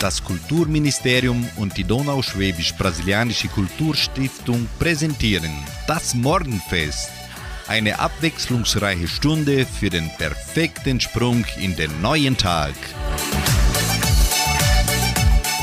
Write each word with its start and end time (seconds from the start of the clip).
Das 0.00 0.24
Kulturministerium 0.24 1.46
und 1.56 1.76
die 1.76 1.84
Donauschwäbisch-Brasilianische 1.84 3.48
Kulturstiftung 3.48 4.66
präsentieren 4.78 5.52
das 5.86 6.14
Morgenfest. 6.14 7.10
Eine 7.68 7.98
abwechslungsreiche 7.98 9.08
Stunde 9.08 9.66
für 9.66 9.90
den 9.90 10.10
perfekten 10.16 11.00
Sprung 11.00 11.44
in 11.60 11.76
den 11.76 12.00
neuen 12.00 12.38
Tag. 12.38 12.72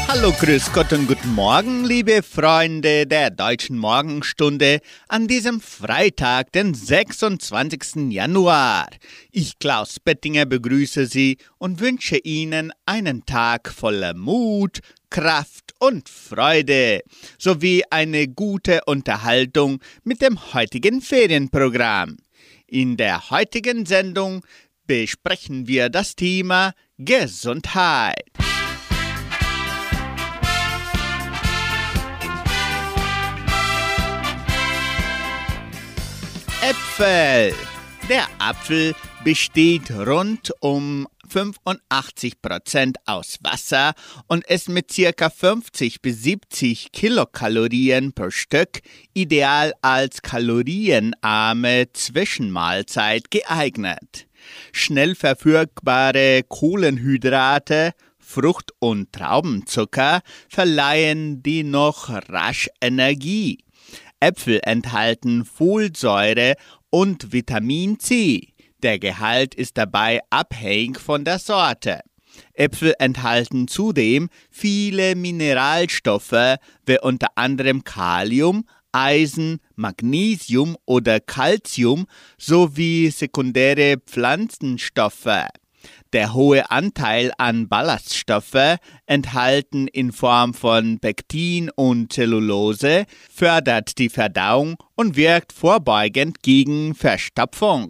Hallo, 0.09 0.31
grüß 0.31 0.71
Gott 0.71 0.93
und 0.93 1.05
guten 1.05 1.35
Morgen, 1.35 1.83
liebe 1.83 2.23
Freunde 2.23 3.05
der 3.05 3.29
deutschen 3.29 3.77
Morgenstunde 3.77 4.79
an 5.09 5.27
diesem 5.27 5.59
Freitag, 5.59 6.53
den 6.53 6.73
26. 6.73 8.09
Januar. 8.13 8.87
Ich, 9.33 9.59
Klaus 9.59 9.99
Bettinger, 9.99 10.45
begrüße 10.45 11.07
Sie 11.07 11.37
und 11.57 11.81
wünsche 11.81 12.17
Ihnen 12.19 12.71
einen 12.85 13.25
Tag 13.25 13.69
voller 13.69 14.13
Mut, 14.13 14.79
Kraft 15.09 15.73
und 15.77 16.07
Freude 16.07 17.01
sowie 17.37 17.83
eine 17.89 18.29
gute 18.29 18.79
Unterhaltung 18.85 19.81
mit 20.05 20.21
dem 20.21 20.53
heutigen 20.53 21.01
Ferienprogramm. 21.01 22.15
In 22.65 22.95
der 22.95 23.29
heutigen 23.29 23.85
Sendung 23.85 24.45
besprechen 24.87 25.67
wir 25.67 25.89
das 25.89 26.15
Thema 26.15 26.71
Gesundheit. 26.97 28.23
Äpfel. 36.97 37.53
Der 38.09 38.25
Apfel 38.39 38.95
besteht 39.23 39.91
rund 39.91 40.51
um 40.61 41.07
85% 41.31 42.95
aus 43.05 43.37
Wasser 43.43 43.93
und 44.25 44.43
ist 44.47 44.67
mit 44.67 44.91
ca. 45.15 45.29
50 45.29 46.01
bis 46.01 46.23
70 46.23 46.91
Kilokalorien 46.91 48.13
pro 48.13 48.31
Stück 48.31 48.81
ideal 49.13 49.73
als 49.83 50.23
kalorienarme 50.23 51.93
Zwischenmahlzeit 51.93 53.29
geeignet. 53.29 54.27
Schnell 54.71 55.13
verfügbare 55.13 56.41
Kohlenhydrate 56.47 57.91
Frucht- 58.17 58.73
und 58.79 59.13
Traubenzucker 59.13 60.21
verleihen 60.49 61.43
die 61.43 61.63
noch 61.63 62.09
rasch 62.09 62.69
Energie. 62.81 63.59
Äpfel 64.19 64.59
enthalten 64.63 65.45
Folsäure 65.45 66.55
und 66.89 67.33
Vitamin 67.33 67.99
C. 67.99 68.53
Der 68.83 68.99
Gehalt 68.99 69.55
ist 69.55 69.77
dabei 69.77 70.21
abhängig 70.29 70.99
von 70.99 71.25
der 71.25 71.39
Sorte. 71.39 72.01
Äpfel 72.53 72.93
enthalten 72.99 73.67
zudem 73.67 74.29
viele 74.51 75.15
Mineralstoffe 75.15 76.57
wie 76.85 76.99
unter 77.01 77.29
anderem 77.35 77.83
Kalium, 77.83 78.65
Eisen, 78.91 79.59
Magnesium 79.75 80.77
oder 80.85 81.19
Calcium 81.19 82.07
sowie 82.37 83.09
sekundäre 83.09 83.97
Pflanzenstoffe. 83.97 85.47
Der 86.13 86.33
hohe 86.33 86.71
Anteil 86.71 87.31
an 87.37 87.67
Ballaststoffe, 87.67 88.77
enthalten 89.05 89.87
in 89.87 90.11
Form 90.11 90.53
von 90.53 90.99
Pektin 90.99 91.69
und 91.75 92.13
Zellulose, 92.13 93.05
fördert 93.29 93.97
die 93.97 94.09
Verdauung 94.09 94.77
und 94.95 95.17
wirkt 95.17 95.51
vorbeugend 95.51 96.41
gegen 96.41 96.95
Verstopfung. 96.95 97.89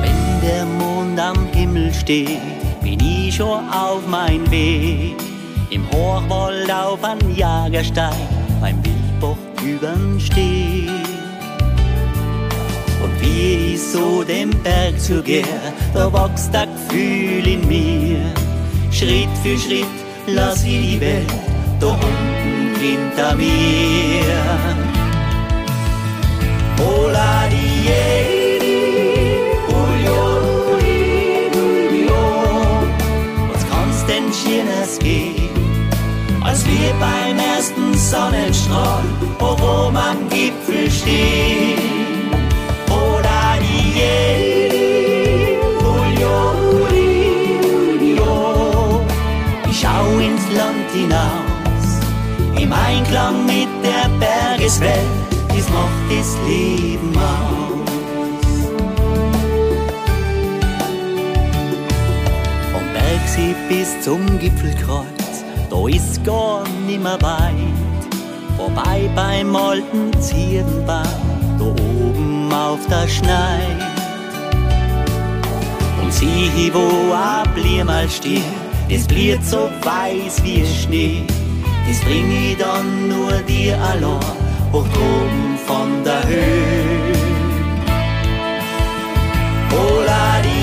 Wenn 0.00 0.40
der 0.40 0.64
Mond 0.64 1.20
am 1.20 1.46
Himmel 1.52 1.92
steht, 1.92 2.40
bin 2.82 3.00
ich 3.00 3.34
schon 3.34 3.68
auf 3.68 4.06
mein 4.06 4.50
Weg 4.50 5.31
im 5.72 5.90
Hochwald 5.90 6.70
auf 6.70 7.02
ein 7.02 7.34
Jagersteig 7.34 8.14
beim 8.60 8.76
Wildbach 8.84 9.36
übern 9.64 10.20
Steg. 10.20 10.90
Und 13.02 13.20
wie 13.20 13.74
ich 13.74 13.82
so 13.82 14.22
den 14.22 14.50
Berg 14.62 15.00
zugehe, 15.00 15.44
da 15.94 16.12
wächst 16.12 16.52
das 16.52 16.66
Gefühl 16.88 17.46
in 17.46 17.66
mir. 17.66 18.20
Schritt 18.90 19.30
für 19.42 19.56
Schritt 19.58 19.86
lass 20.26 20.64
ich 20.64 20.92
die 20.92 21.00
Welt 21.00 21.32
da 21.80 21.88
unten 21.88 22.80
hinter 22.80 23.34
mir. 23.34 24.24
Hola 26.78 27.48
die 27.50 27.72
Schönes 34.32 34.98
geben? 34.98 35.41
Als 36.62 36.66
wir 36.66 36.92
beim 37.00 37.38
ersten 37.38 37.94
Sonnenstrahl 37.94 39.04
oben 39.38 39.96
am 39.96 40.28
Gipfel 40.28 40.90
stehen. 40.90 41.78
Oder 42.88 43.58
die 43.60 43.98
Julio, 46.20 46.54
Julio. 48.10 49.00
Ich 49.70 49.80
schau 49.80 50.18
ins 50.18 50.46
Land 50.56 50.90
hinaus, 50.92 52.00
im 52.60 52.72
Einklang 52.72 53.46
mit 53.46 53.68
der 53.82 54.08
Bergeswelt, 54.18 54.92
das 55.48 55.68
macht 55.70 56.10
das 56.10 56.36
Leben 56.46 57.16
aus. 57.16 57.90
Vom 62.72 62.84
Bergsee 62.92 63.54
bis 63.68 64.00
zum 64.04 64.38
Gipfelkreuz 64.38 65.21
da 65.72 65.88
ist 65.88 66.22
gar 66.24 66.64
nimmer 66.86 67.20
weit. 67.22 68.02
Vorbei 68.56 69.10
beim 69.14 69.56
alten 69.56 70.12
Zierenbach, 70.20 71.18
da 71.58 71.64
oben 71.64 72.52
auf 72.52 72.80
der 72.88 73.08
Schneid. 73.08 73.80
Und 76.02 76.12
sieh, 76.12 76.70
wo 76.74 77.14
ein 77.14 77.86
mal 77.86 78.08
steht, 78.08 78.42
das 78.90 79.06
bliert 79.06 79.44
so 79.44 79.70
weiß 79.82 80.42
wie 80.44 80.66
Schnee. 80.66 81.24
Das 81.88 82.00
bring 82.00 82.30
ich 82.30 82.56
dann 82.58 83.08
nur 83.08 83.32
dir 83.48 83.76
allein, 83.82 84.20
hoch 84.72 84.84
oben 84.84 85.58
von 85.66 86.04
der 86.04 86.22
Höhe. 86.28 87.12
Hola 89.70 90.42
die 90.44 90.61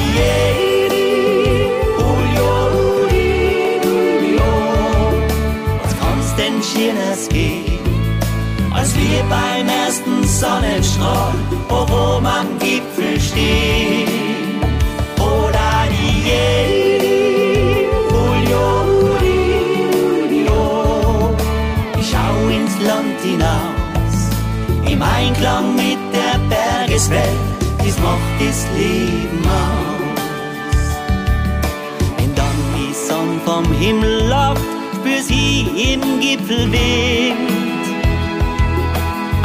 Himmel 33.79 34.27
lacht, 34.27 34.61
für 35.03 35.23
sie 35.23 35.93
im 35.93 36.01
Gipfelwind. 36.19 37.49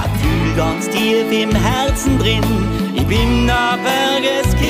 Ich 0.05 0.21
fühl 0.21 0.57
ganz 0.57 0.89
tief 0.91 1.31
im 1.31 1.55
Herzen 1.55 2.19
drin, 2.19 2.43
ich 2.97 3.07
bin 3.07 3.47
der 3.47 3.79
Bergeskind. 3.85 4.65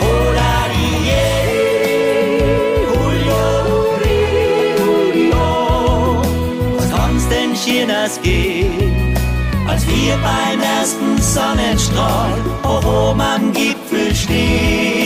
Oder 0.00 0.54
die 0.74 0.96
Julio, 2.90 3.44
was 6.76 6.90
kann's 6.90 7.26
denn 7.28 7.56
Schönes 7.56 8.20
gehen, 8.22 9.16
als 9.66 9.86
wir 9.86 10.18
beim 10.18 10.60
ersten 10.60 11.16
Sonnenstrahl 11.22 12.34
hoch 12.64 12.84
oben 12.84 13.20
am 13.22 13.52
Gipfel 13.54 14.14
stehen. 14.14 15.03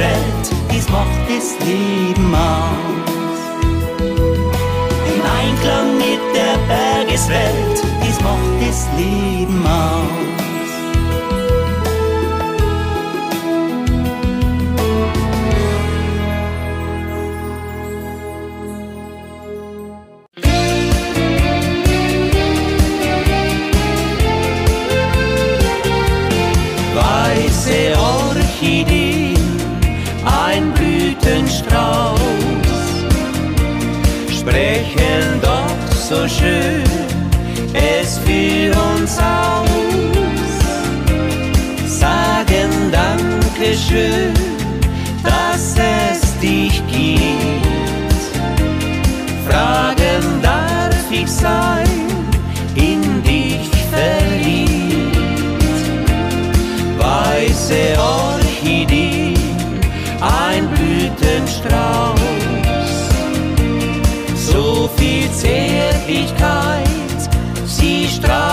Welt, 0.00 0.46
dies 0.72 0.88
macht 0.88 1.20
das 1.28 1.46
Leben 1.66 2.34
aus. 2.34 3.40
Im 5.12 5.20
Einklang 5.40 5.98
mit 5.98 6.22
der 6.34 6.56
Bergeswelt, 6.72 7.84
dies 8.02 8.18
macht 8.22 8.56
das 8.62 8.88
Leben 8.96 9.62
aus. 9.66 10.29
So 36.10 36.26
schön 36.26 36.82
es 37.72 38.18
für 38.18 38.72
uns 38.90 39.16
aus. 39.18 39.68
Sagen 41.86 42.70
Dankeschön, 42.90 44.34
dass 45.22 45.76
es 45.76 46.36
dich 46.40 46.82
gibt. 46.88 48.20
Fragen 49.48 50.42
darf 50.42 51.06
ich 51.12 51.30
sein, 51.30 51.88
in 52.74 53.22
dich 53.22 53.70
verliebt. 53.92 55.16
Weiße 56.98 57.82
Orchidee, 58.00 59.34
ein 60.20 60.68
Blütenstrauß. 60.70 62.19
Sie 68.22 68.49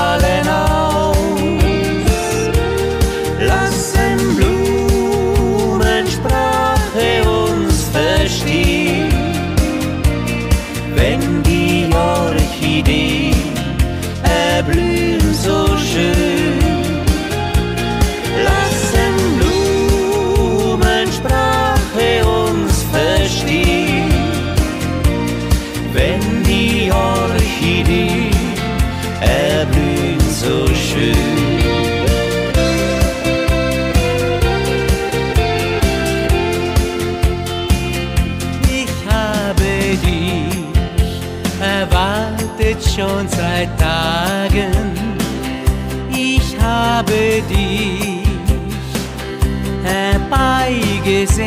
This 51.18 51.40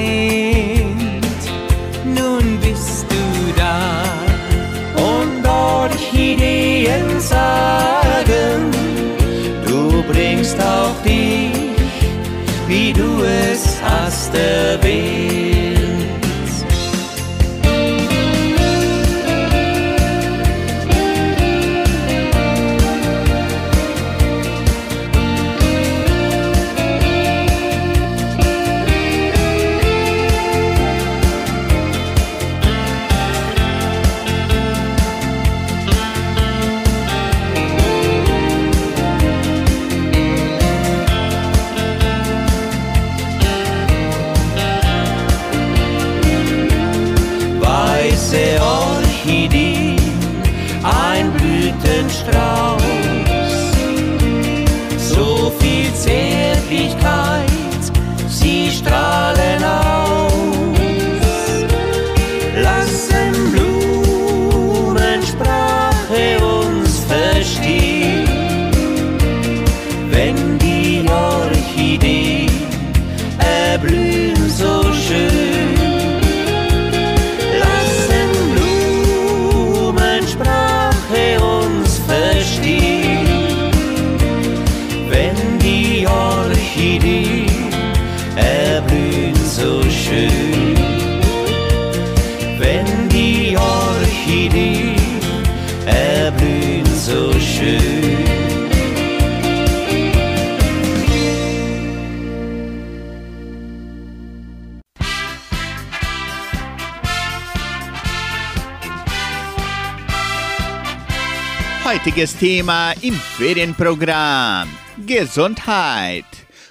Thema 112.41 112.93
im 113.03 113.13
Ferienprogramm. 113.13 114.71
Gesundheit. 115.07 116.25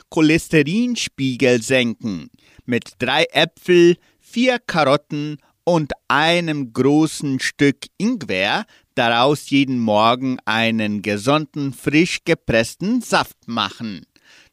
Cholesterinspiegel 0.10 1.62
senken. 1.62 2.32
Mit 2.66 2.94
drei 2.98 3.26
Äpfel, 3.32 3.98
vier 4.20 4.58
Karotten 4.58 5.38
und 5.66 5.92
einem 6.08 6.74
großen 6.74 7.40
Stück 7.40 7.86
Ingwer 8.00 8.66
daraus 8.96 9.52
jeden 9.52 9.78
Morgen 9.80 10.40
einen 10.44 11.04
gesunden, 11.04 11.72
frisch 11.72 12.22
gepressten 12.26 13.02
Saft 13.02 13.48
machen. 13.48 14.08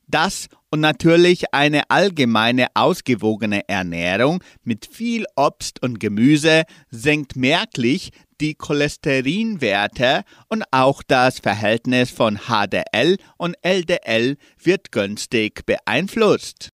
Das 0.09 0.49
und 0.71 0.81
natürlich 0.81 1.53
eine 1.53 1.91
allgemeine 1.91 2.69
ausgewogene 2.75 3.69
Ernährung 3.69 4.43
mit 4.63 4.87
viel 4.87 5.25
Obst 5.37 5.83
und 5.83 5.99
Gemüse 5.99 6.63
senkt 6.91 7.35
merklich 7.35 8.11
die 8.41 8.55
Cholesterinwerte 8.55 10.23
und 10.49 10.65
auch 10.71 11.03
das 11.03 11.41
Verhältnis 11.41 12.11
von 12.11 12.39
HDL 12.47 13.17
und 13.37 13.57
LDL 13.63 14.37
wird 14.63 14.93
günstig 14.93 15.65
beeinflusst. 15.67 16.71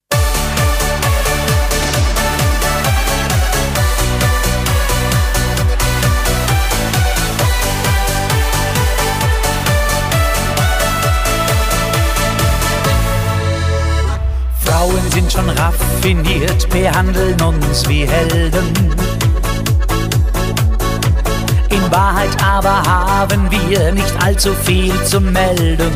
Frauen 14.72 15.10
sind 15.10 15.30
schon 15.30 15.50
raffiniert, 15.50 16.66
behandeln 16.70 17.38
uns 17.42 17.86
wie 17.90 18.06
Helden. 18.06 18.72
In 21.68 21.90
Wahrheit 21.90 22.30
aber 22.42 22.82
haben 22.82 23.50
wir 23.50 23.92
nicht 23.92 24.14
allzu 24.24 24.54
viel 24.64 24.94
zu 25.04 25.20
melden. 25.20 25.92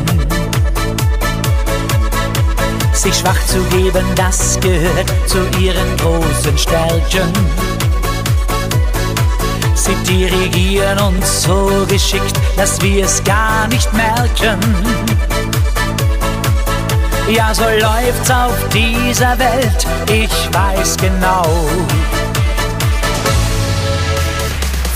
Sich 2.93 3.15
schwach 3.15 3.43
zu 3.47 3.59
geben, 3.75 4.05
das 4.15 4.59
gehört 4.59 5.11
zu 5.25 5.39
ihren 5.59 5.97
großen 5.97 6.55
Stärken. 6.55 7.33
Sie 9.73 9.95
dirigieren 10.07 10.99
uns 10.99 11.41
so 11.41 11.83
geschickt, 11.87 12.39
dass 12.55 12.79
wir 12.81 13.05
es 13.05 13.23
gar 13.23 13.67
nicht 13.69 13.91
merken. 13.93 14.59
Ja, 17.29 17.53
so 17.53 17.63
läuft's 17.63 18.31
auf 18.31 18.55
dieser 18.69 19.37
Welt, 19.37 19.85
ich 20.09 20.31
weiß 20.53 20.95
genau. 20.95 21.43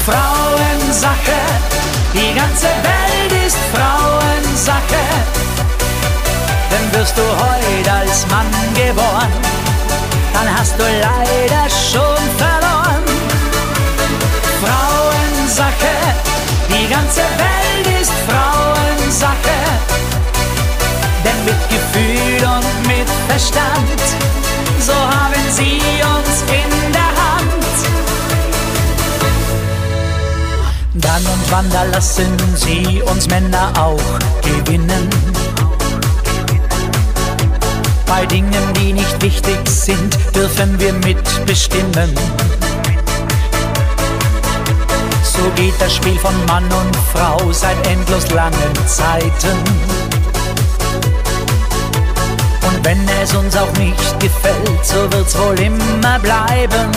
Frauensache, 0.06 1.42
die 2.14 2.34
ganze 2.34 2.68
Welt 2.68 3.46
ist 3.46 3.58
Frauensache. 3.74 5.04
Denn 6.72 7.00
wirst 7.00 7.18
du 7.18 7.22
heute 7.22 7.92
als 7.92 8.26
Mann 8.28 8.48
geboren, 8.76 9.32
dann 10.34 10.58
hast 10.58 10.80
du 10.80 10.84
leider 10.84 11.70
schon 11.70 12.24
verloren. 12.38 13.04
Frauensache, 14.64 15.96
die 16.70 16.88
ganze 16.88 17.20
Welt 17.20 18.02
ist 18.02 18.14
Frauensache. 18.26 20.11
Mit 21.46 21.70
Gefühl 21.70 22.46
und 22.46 22.88
mit 22.88 23.10
Verstand, 23.28 24.02
so 24.80 24.94
haben 24.94 25.46
sie 25.50 25.82
uns 26.16 26.42
in 26.52 26.92
der 26.94 27.12
Hand. 27.22 27.62
Dann 30.94 31.26
und 31.26 31.52
wann, 31.52 31.70
da 31.72 31.84
lassen 31.84 32.38
sie 32.56 33.02
uns 33.04 33.28
Männer 33.28 33.72
auch 33.78 34.20
gewinnen. 34.42 35.10
Bei 38.06 38.26
Dingen, 38.26 38.74
die 38.76 38.94
nicht 38.94 39.22
wichtig 39.22 39.58
sind, 39.66 40.18
dürfen 40.36 40.80
wir 40.80 40.94
mitbestimmen. 40.94 42.14
So 45.24 45.50
geht 45.56 45.74
das 45.80 45.96
Spiel 45.96 46.20
von 46.20 46.36
Mann 46.46 46.66
und 46.66 46.96
Frau 47.14 47.52
seit 47.52 47.88
endlos 47.88 48.30
langen 48.32 48.76
Zeiten. 48.86 49.81
Wenn 52.84 53.08
es 53.22 53.34
uns 53.34 53.56
auch 53.56 53.72
nicht 53.78 54.20
gefällt, 54.20 54.86
so 54.86 55.12
wird's 55.12 55.38
wohl 55.38 55.60
immer 55.60 56.20
bleiben. 56.20 56.92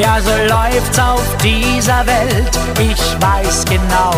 Ja, 0.00 0.20
so 0.20 0.30
läuft's 0.30 0.98
auf 0.98 1.24
dieser 1.42 2.06
Welt, 2.06 2.58
ich 2.78 3.00
weiß 3.20 3.64
genau. 3.64 4.14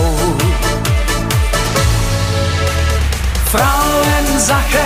Frauensache, 3.51 4.85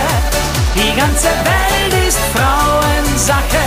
die 0.75 0.95
ganze 0.95 1.27
Welt 1.27 2.07
ist 2.07 2.19
Frauensache. 2.33 3.65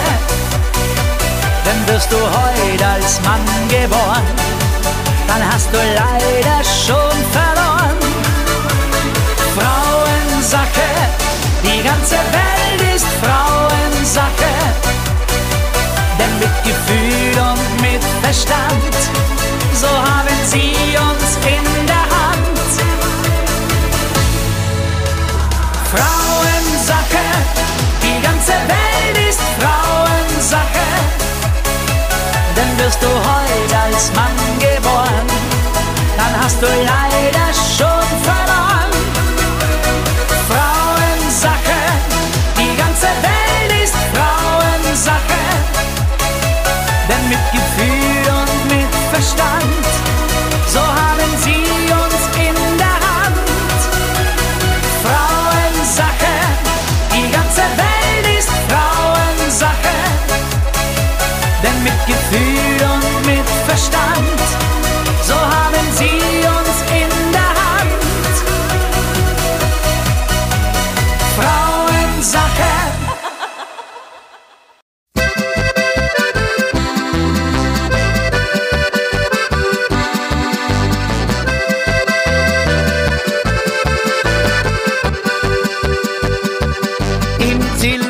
Denn 1.64 1.95
wirst 1.95 2.11
du 2.11 2.17
heute 2.17 2.87
als 2.87 3.21
Mann 3.23 3.45
geboren, 3.69 4.23
dann 5.26 5.52
hast 5.52 5.69
du 5.73 5.76
leider 5.76 6.64
schon 6.64 7.25
verloren. 7.33 7.58
Frauensache, 10.49 10.88
die 11.62 11.83
ganze 11.83 12.14
Welt 12.14 12.95
ist 12.97 13.05
Frauensache. 13.21 14.55
Denn 16.19 16.38
mit 16.38 16.64
Gefühl 16.64 17.43
und 17.43 17.83
mit 17.83 18.02
Verstand, 18.23 18.95
so 19.75 19.88
haben 19.88 20.38
sie 20.47 20.73
uns 20.97 21.37
in 21.45 21.87
der 21.87 22.05
Hand. 22.17 22.71
Frauensache, 25.93 27.26
die 28.02 28.23
ganze 28.23 28.52
Welt 28.73 29.28
ist 29.28 29.40
Frauensache. 29.61 30.88
Denn 32.57 32.87
wirst 32.87 33.02
du 33.02 33.09
heute 33.09 33.78
als 33.85 34.11
Mann 34.14 34.59
geboren, 34.59 35.26
dann 36.17 36.43
hast 36.43 36.62
du 36.62 36.67
leider 36.67 37.48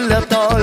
Zillertal 0.09 0.49
ganz 0.49 0.58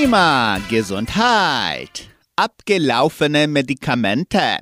Thema 0.00 0.60
Gesundheit. 0.70 2.08
Abgelaufene 2.36 3.48
Medikamente. 3.48 4.58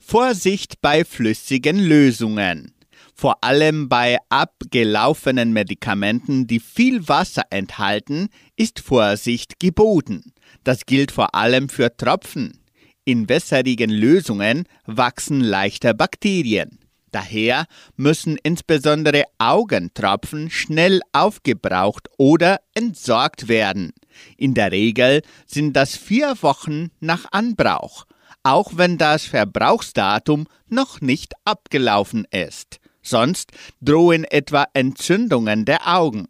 Vorsicht 0.00 0.80
bei 0.82 1.04
flüssigen 1.04 1.78
Lösungen. 1.78 2.74
Vor 3.14 3.36
allem 3.44 3.88
bei 3.88 4.18
abgelaufenen 4.30 5.52
Medikamenten, 5.52 6.48
die 6.48 6.58
viel 6.58 7.06
Wasser 7.06 7.44
enthalten, 7.50 8.30
ist 8.56 8.80
Vorsicht 8.80 9.60
geboten. 9.60 10.32
Das 10.64 10.86
gilt 10.86 11.12
vor 11.12 11.36
allem 11.36 11.68
für 11.68 11.96
Tropfen. 11.96 12.58
In 13.04 13.28
wässrigen 13.28 13.90
Lösungen 13.90 14.64
wachsen 14.86 15.40
leichter 15.40 15.94
Bakterien. 15.94 16.80
Daher 17.12 17.66
müssen 17.94 18.38
insbesondere 18.42 19.22
Augentropfen 19.38 20.50
schnell 20.50 21.00
aufgebraucht 21.12 22.08
oder 22.18 22.58
entsorgt 22.74 23.46
werden. 23.46 23.92
In 24.36 24.54
der 24.54 24.72
Regel 24.72 25.22
sind 25.46 25.74
das 25.74 25.96
vier 25.96 26.36
Wochen 26.40 26.90
nach 27.00 27.26
Anbrauch, 27.32 28.06
auch 28.42 28.72
wenn 28.76 28.98
das 28.98 29.24
Verbrauchsdatum 29.24 30.46
noch 30.68 31.00
nicht 31.00 31.32
abgelaufen 31.44 32.26
ist. 32.30 32.80
Sonst 33.02 33.52
drohen 33.80 34.24
etwa 34.24 34.66
Entzündungen 34.72 35.64
der 35.64 35.94
Augen. 35.94 36.28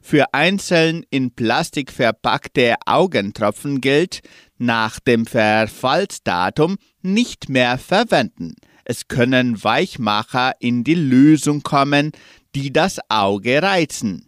Für 0.00 0.32
einzeln 0.32 1.04
in 1.10 1.32
Plastik 1.32 1.92
verpackte 1.92 2.76
Augentropfen 2.86 3.80
gilt, 3.80 4.22
nach 4.58 5.00
dem 5.00 5.26
Verfallsdatum 5.26 6.76
nicht 7.02 7.48
mehr 7.48 7.76
verwenden. 7.76 8.54
Es 8.84 9.08
können 9.08 9.62
Weichmacher 9.62 10.52
in 10.60 10.84
die 10.84 10.94
Lösung 10.94 11.62
kommen, 11.62 12.12
die 12.54 12.72
das 12.72 13.00
Auge 13.08 13.62
reizen. 13.62 14.25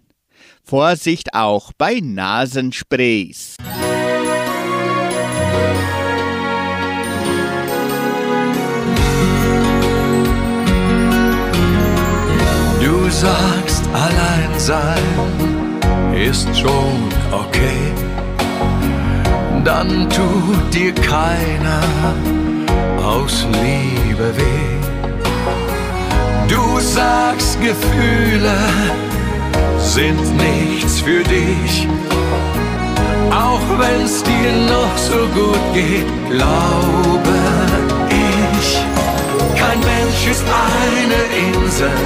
Vorsicht 0.69 1.33
auch 1.33 1.73
bei 1.79 1.99
Nasensprays. 2.03 3.57
Du 12.83 13.09
sagst, 13.09 13.83
allein 13.95 14.59
sein 14.59 15.03
ist 16.15 16.55
schon 16.55 17.09
okay. 17.33 17.95
Dann 19.65 20.11
tut 20.11 20.75
dir 20.75 20.93
keiner 20.93 21.81
aus 23.03 23.47
Liebe 23.53 24.37
weh. 24.37 24.77
Du 26.47 26.79
sagst, 26.79 27.59
Gefühle 27.63 28.59
sind 29.99 30.37
nichts 30.37 31.01
für 31.01 31.25
dich. 31.25 31.89
Auch 33.33 33.67
wenn's 33.81 34.23
dir 34.23 34.53
noch 34.75 34.97
so 34.97 35.19
gut 35.39 35.65
geht, 35.75 36.11
glaube 36.31 37.37
ich. 38.31 38.69
Kein 39.61 39.81
Mensch 39.93 40.23
ist 40.35 40.45
eine 40.75 41.21
Insel 41.47 42.01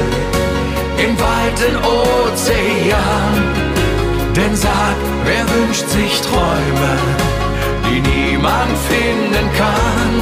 im 1.04 1.12
weiten 1.28 1.74
Ozean. 2.00 3.34
Denn 4.36 4.56
sag, 4.56 4.96
wer 5.26 5.44
wünscht 5.54 5.88
sich 5.88 6.14
Träume, 6.22 6.92
die 7.86 8.00
niemand 8.00 8.74
finden 8.90 9.46
kann? 9.60 10.12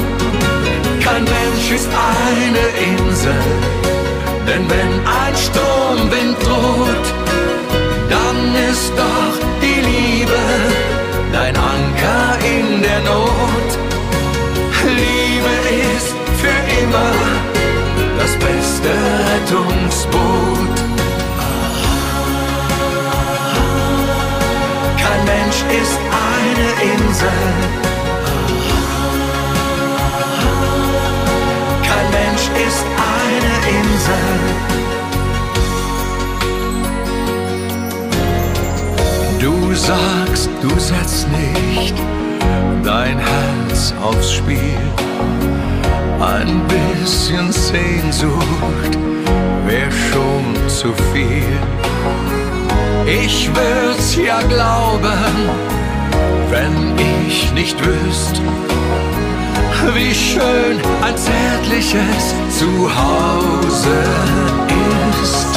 Kein 1.05 1.23
Mensch 1.23 1.67
ist 1.73 1.89
eine 2.19 2.63
Insel, 2.91 3.43
denn 4.45 4.63
wenn 4.69 4.93
ein 5.21 5.35
Sturmwind 5.45 6.37
droht, 6.45 7.20
ist 8.71 8.93
doch 8.95 9.35
die 9.61 9.81
Liebe 9.81 10.39
dein 11.33 11.55
Anker 11.55 12.37
in 12.55 12.81
der 12.81 12.99
Not. 13.01 13.69
Liebe 14.85 15.55
ist 15.95 16.15
für 16.41 16.59
immer 16.81 17.11
das 18.17 18.31
beste 18.47 18.91
Rettungsboot. 19.29 20.75
Kein 25.03 25.21
Mensch 25.33 25.59
ist 25.81 25.99
eine 26.29 26.67
Insel. 26.93 27.43
Kein 31.89 32.07
Mensch 32.19 32.45
ist 32.67 32.85
eine 33.15 33.53
Insel. 33.79 34.70
Du 39.71 39.77
sagst, 39.77 40.49
du 40.61 40.67
setzt 40.77 41.27
nicht 41.29 41.95
dein 42.83 43.17
Herz 43.17 43.93
aufs 44.03 44.33
Spiel. 44.33 44.77
Ein 46.19 46.61
bisschen 46.67 47.53
Sehnsucht 47.53 48.97
wär 49.65 49.89
schon 49.89 50.67
zu 50.67 50.93
viel. 51.13 51.57
Ich 53.05 53.49
würd's 53.55 54.17
ja 54.17 54.41
glauben, 54.41 55.49
wenn 56.49 56.97
ich 57.25 57.53
nicht 57.53 57.77
wüsst, 57.79 58.41
wie 59.95 60.13
schön 60.13 60.81
ein 61.01 61.15
zärtliches 61.15 62.35
Zuhause 62.59 64.03
ist. 65.23 65.47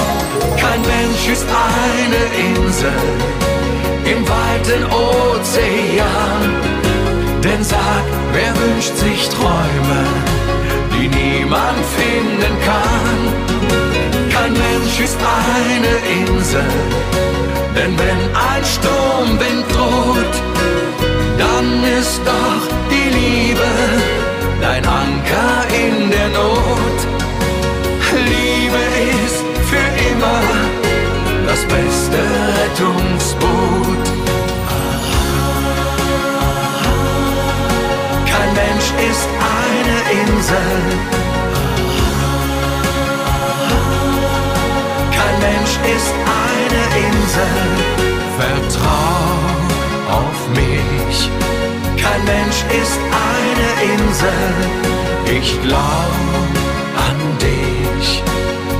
Kein 0.56 0.82
Mensch 0.82 1.28
ist 1.32 1.46
eine 1.48 2.54
Insel 2.54 2.92
im 4.06 4.22
weiten 4.28 4.84
Ozean. 4.86 6.42
Denn 7.42 7.62
sag, 7.62 8.04
wer 8.32 8.52
wünscht 8.62 8.96
sich 8.96 9.28
Träume, 9.28 10.02
die 10.92 11.08
niemand 11.08 11.84
finden 11.98 12.54
kann? 12.64 13.18
Kein 14.30 14.52
Mensch 14.52 15.00
ist 15.00 15.18
eine 15.18 15.94
Insel, 16.20 16.70
denn 17.76 17.92
wenn 17.98 18.20
ein 18.50 18.64
Sturmwind 18.64 19.64
droht, 19.72 20.34
dann 21.38 21.84
ist 22.00 22.20
doch 22.24 22.62
die 22.90 23.10
Liebe 23.18 23.70
dein 24.60 24.84
Anker 24.86 25.56
in 25.84 26.10
der 26.10 26.28
Not. 26.28 26.98
Liebe 28.14 28.82
ist 29.24 29.44
für 29.68 29.88
immer 30.10 30.40
das 31.46 31.62
beste 31.64 32.18
Rettungsboot. 32.58 33.93
Mensch 38.54 38.88
ist 39.10 39.28
eine 39.60 39.96
Insel. 40.20 40.74
Kein 45.16 45.36
Mensch 45.40 45.74
ist 45.94 46.14
eine 46.46 46.82
Insel. 47.06 47.56
Vertrau 48.38 49.24
auf 50.20 50.38
mich. 50.54 51.30
Kein 52.02 52.24
Mensch 52.24 52.60
ist 52.82 52.98
eine 53.32 53.68
Insel. 53.92 54.46
Ich 55.26 55.60
glaub 55.62 56.14
an 57.08 57.18
dich. 57.38 58.22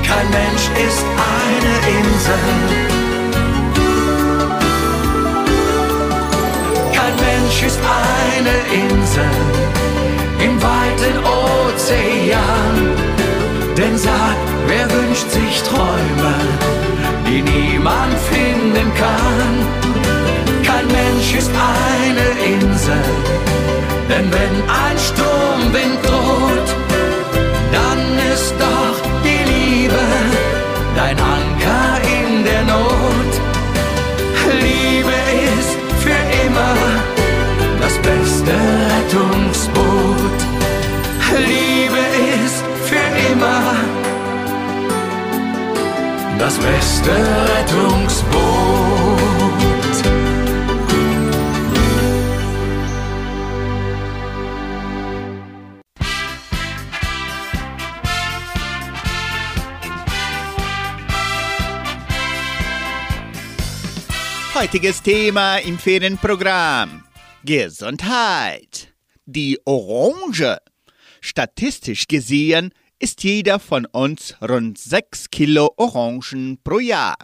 Kein 0.07 0.29
Mensch 0.31 0.67
ist 0.87 1.05
eine 1.37 1.75
Insel. 1.99 3.14
Mensch 7.45 7.63
ist 7.63 7.79
eine 7.79 8.57
Insel 8.73 9.37
im 10.39 10.63
weiten 10.63 11.19
Ozean. 11.25 12.75
Denn 13.77 13.99
sag, 13.99 14.37
wer 14.67 14.91
wünscht 14.91 15.31
sich 15.31 15.63
Träume, 15.63 16.35
die 17.27 17.43
niemand 17.43 18.15
finden 18.33 18.91
kann? 18.95 19.53
Kein 20.65 20.87
Mensch 20.87 21.35
ist 21.37 21.51
eine 21.51 22.27
Insel, 22.55 23.05
denn 24.09 24.33
wenn 24.33 24.55
ein 24.67 24.99
Sturmwind 24.99 26.04
beste 47.05 47.13
Rettungsboot. 47.53 48.35
Heutiges 64.55 65.03
Thema 65.03 65.59
im 65.59 65.79
Ferienprogramm. 65.79 67.05
Gesundheit. 67.45 68.95
Die 69.27 69.59
Orange. 69.65 70.59
Statistisch 71.21 72.07
gesehen 72.07 72.73
ist 72.99 73.23
jeder 73.25 73.59
von 73.59 73.87
uns 73.87 74.35
rund 74.41 74.79
6 74.79 75.31
Kilo 75.31 75.73
Orangen 75.77 76.59
pro 76.63 76.79
Jahr. 76.79 77.17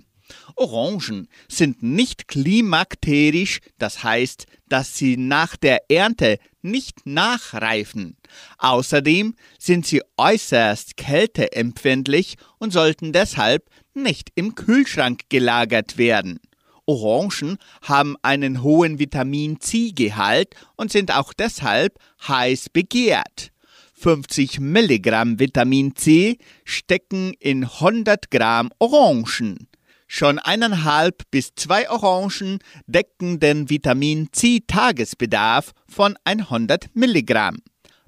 Orangen 0.57 1.29
sind 1.49 1.83
nicht 1.83 2.29
klimakterisch, 2.29 3.61
das 3.79 4.03
heißt, 4.05 4.47
dass 4.69 4.97
sie 4.97 5.17
nach 5.17 5.57
der 5.57 5.91
Ernte 5.91 6.39
nicht 6.63 7.07
nachreifen. 7.07 8.17
Außerdem 8.59 9.35
sind 9.59 9.87
sie 9.87 10.03
äußerst 10.17 10.97
kälteempfindlich 10.97 12.37
und 12.59 12.73
sollten 12.73 13.13
deshalb 13.13 13.69
nicht 13.95 14.31
im 14.35 14.55
Kühlschrank 14.55 15.23
gelagert 15.29 15.99
werden. 15.99 16.41
Orangen 16.87 17.59
haben 17.83 18.17
einen 18.23 18.63
hohen 18.63 18.99
Vitamin 18.99 19.61
C-Gehalt 19.61 20.55
und 20.77 20.91
sind 20.91 21.15
auch 21.15 21.33
deshalb 21.33 21.99
heiß 22.27 22.69
begehrt. 22.71 23.53
50 24.01 24.61
Milligramm 24.61 25.39
Vitamin 25.39 25.95
C 25.95 26.39
stecken 26.65 27.35
in 27.39 27.65
100 27.65 28.31
Gramm 28.31 28.71
Orangen. 28.79 29.69
Schon 30.07 30.39
eineinhalb 30.39 31.31
bis 31.31 31.55
zwei 31.55 31.89
Orangen 31.91 32.61
decken 32.87 33.41
den 33.41 33.69
Vitamin 33.69 34.29
C-Tagesbedarf 34.33 35.73
von 35.87 36.17
100 36.25 36.97
Milligramm. 36.97 37.59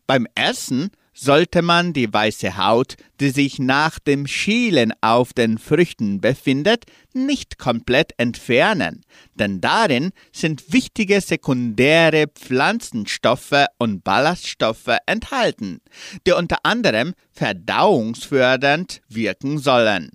Beim 0.07 0.26
Essen 0.35 0.90
sollte 1.14 1.62
man 1.62 1.92
die 1.92 2.12
weiße 2.12 2.57
Haut, 2.57 2.96
die 3.20 3.31
sich 3.31 3.59
nach 3.59 3.98
dem 3.98 4.27
Schälen 4.27 4.92
auf 5.01 5.33
den 5.33 5.59
Früchten 5.59 6.20
befindet, 6.20 6.85
nicht 7.12 7.59
komplett 7.59 8.12
entfernen, 8.16 9.05
denn 9.35 9.61
darin 9.61 10.12
sind 10.33 10.72
wichtige 10.72 11.20
sekundäre 11.20 12.27
Pflanzenstoffe 12.29 13.66
und 13.79 14.03
Ballaststoffe 14.05 14.96
enthalten, 15.07 15.81
die 16.27 16.33
unter 16.33 16.59
anderem 16.62 17.14
verdauungsfördernd 17.31 19.03
wirken 19.09 19.59
sollen. 19.59 20.11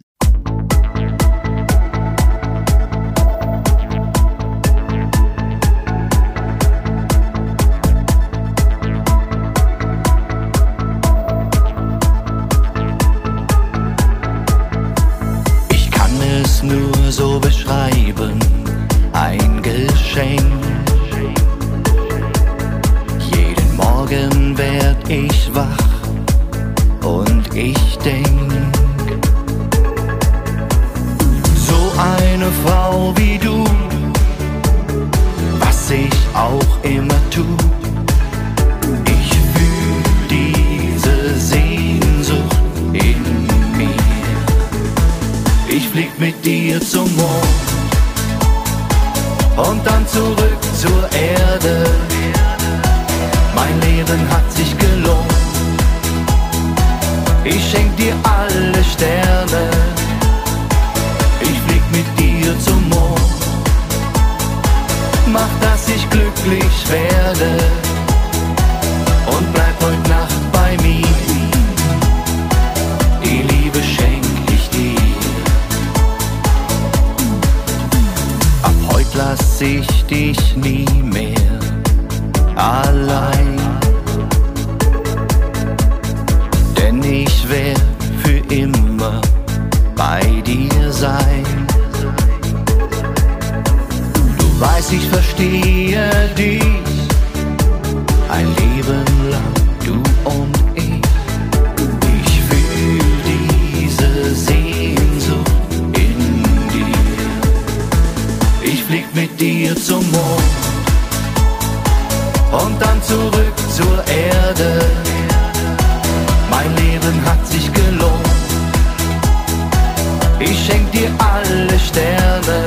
Alle 121.50 121.80
Sterne. 121.80 122.66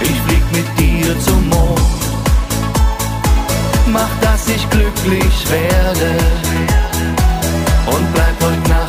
Ich 0.00 0.20
flieg 0.26 0.44
mit 0.52 0.78
dir 0.78 1.18
zum 1.20 1.48
Mond. 1.48 1.80
Mach, 3.86 4.10
dass 4.20 4.48
ich 4.48 4.68
glücklich 4.70 5.50
werde 5.50 6.10
und 7.86 8.14
bleib 8.14 8.36
heute 8.42 8.68
Nacht 8.68 8.81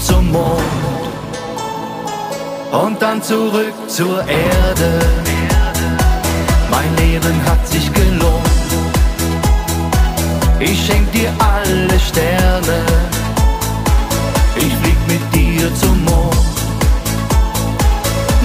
zum 0.00 0.32
Mond 0.32 0.62
und 2.72 3.00
dann 3.00 3.22
zurück 3.22 3.74
zur 3.88 4.20
Erde. 4.20 5.00
Mein 6.70 6.96
Leben 6.96 7.44
hat 7.44 7.66
sich 7.66 7.92
gelohnt. 7.92 8.46
Ich 10.58 10.86
schenk 10.86 11.10
dir 11.12 11.32
alle 11.38 11.98
Sterne 12.00 12.84
ich 14.56 14.74
flieg 14.76 14.96
mit 15.06 15.34
dir 15.34 15.74
zum 15.74 16.04
Mond. 16.04 16.34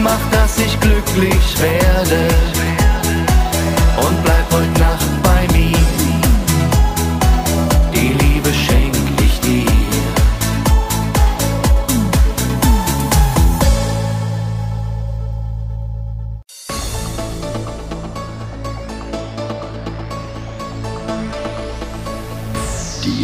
Mach, 0.04 0.20
dass 0.32 0.58
ich 0.58 0.80
glücklich 0.80 1.62
werde 1.62 2.28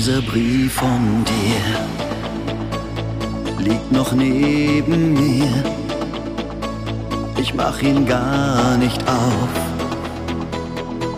Dieser 0.07 0.21
Brief 0.21 0.71
von 0.71 1.25
dir 1.25 1.59
liegt 3.59 3.91
noch 3.91 4.13
neben 4.13 5.13
mir. 5.13 5.49
Ich 7.37 7.53
mach 7.53 7.81
ihn 7.81 8.05
gar 8.05 8.77
nicht 8.77 9.01
auf. 9.05 9.49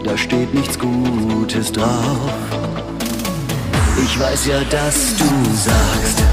Da 0.03 0.17
steht 0.17 0.51
nichts 0.55 0.79
Gutes 0.79 1.71
drauf. 1.71 2.31
Ich 4.03 4.19
weiß 4.19 4.47
ja, 4.47 4.59
dass 4.71 5.15
du 5.17 5.25
sagst, 5.53 6.23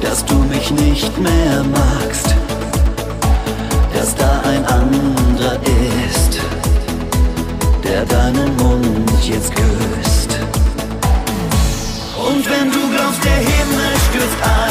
dass 0.00 0.24
du 0.24 0.34
mich 0.34 0.72
nicht 0.72 1.16
mehr 1.18 1.62
magst, 1.70 2.34
dass 3.94 4.12
da 4.16 4.40
ein 4.40 4.64
anderer 4.64 5.60
ist, 6.08 6.40
der 7.84 8.04
deinen 8.06 8.56
Mund 8.56 9.24
jetzt 9.24 9.54
küsst. 9.54 10.05
Und 12.36 12.44
wenn 12.50 12.70
du 12.70 12.90
glaubst, 12.90 13.24
der 13.24 13.32
Himmel 13.32 13.96
stürzt 14.10 14.36
ein, 14.42 14.65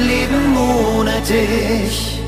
Leben 0.00 0.56
ohne 0.56 1.20
dich. 1.22 2.20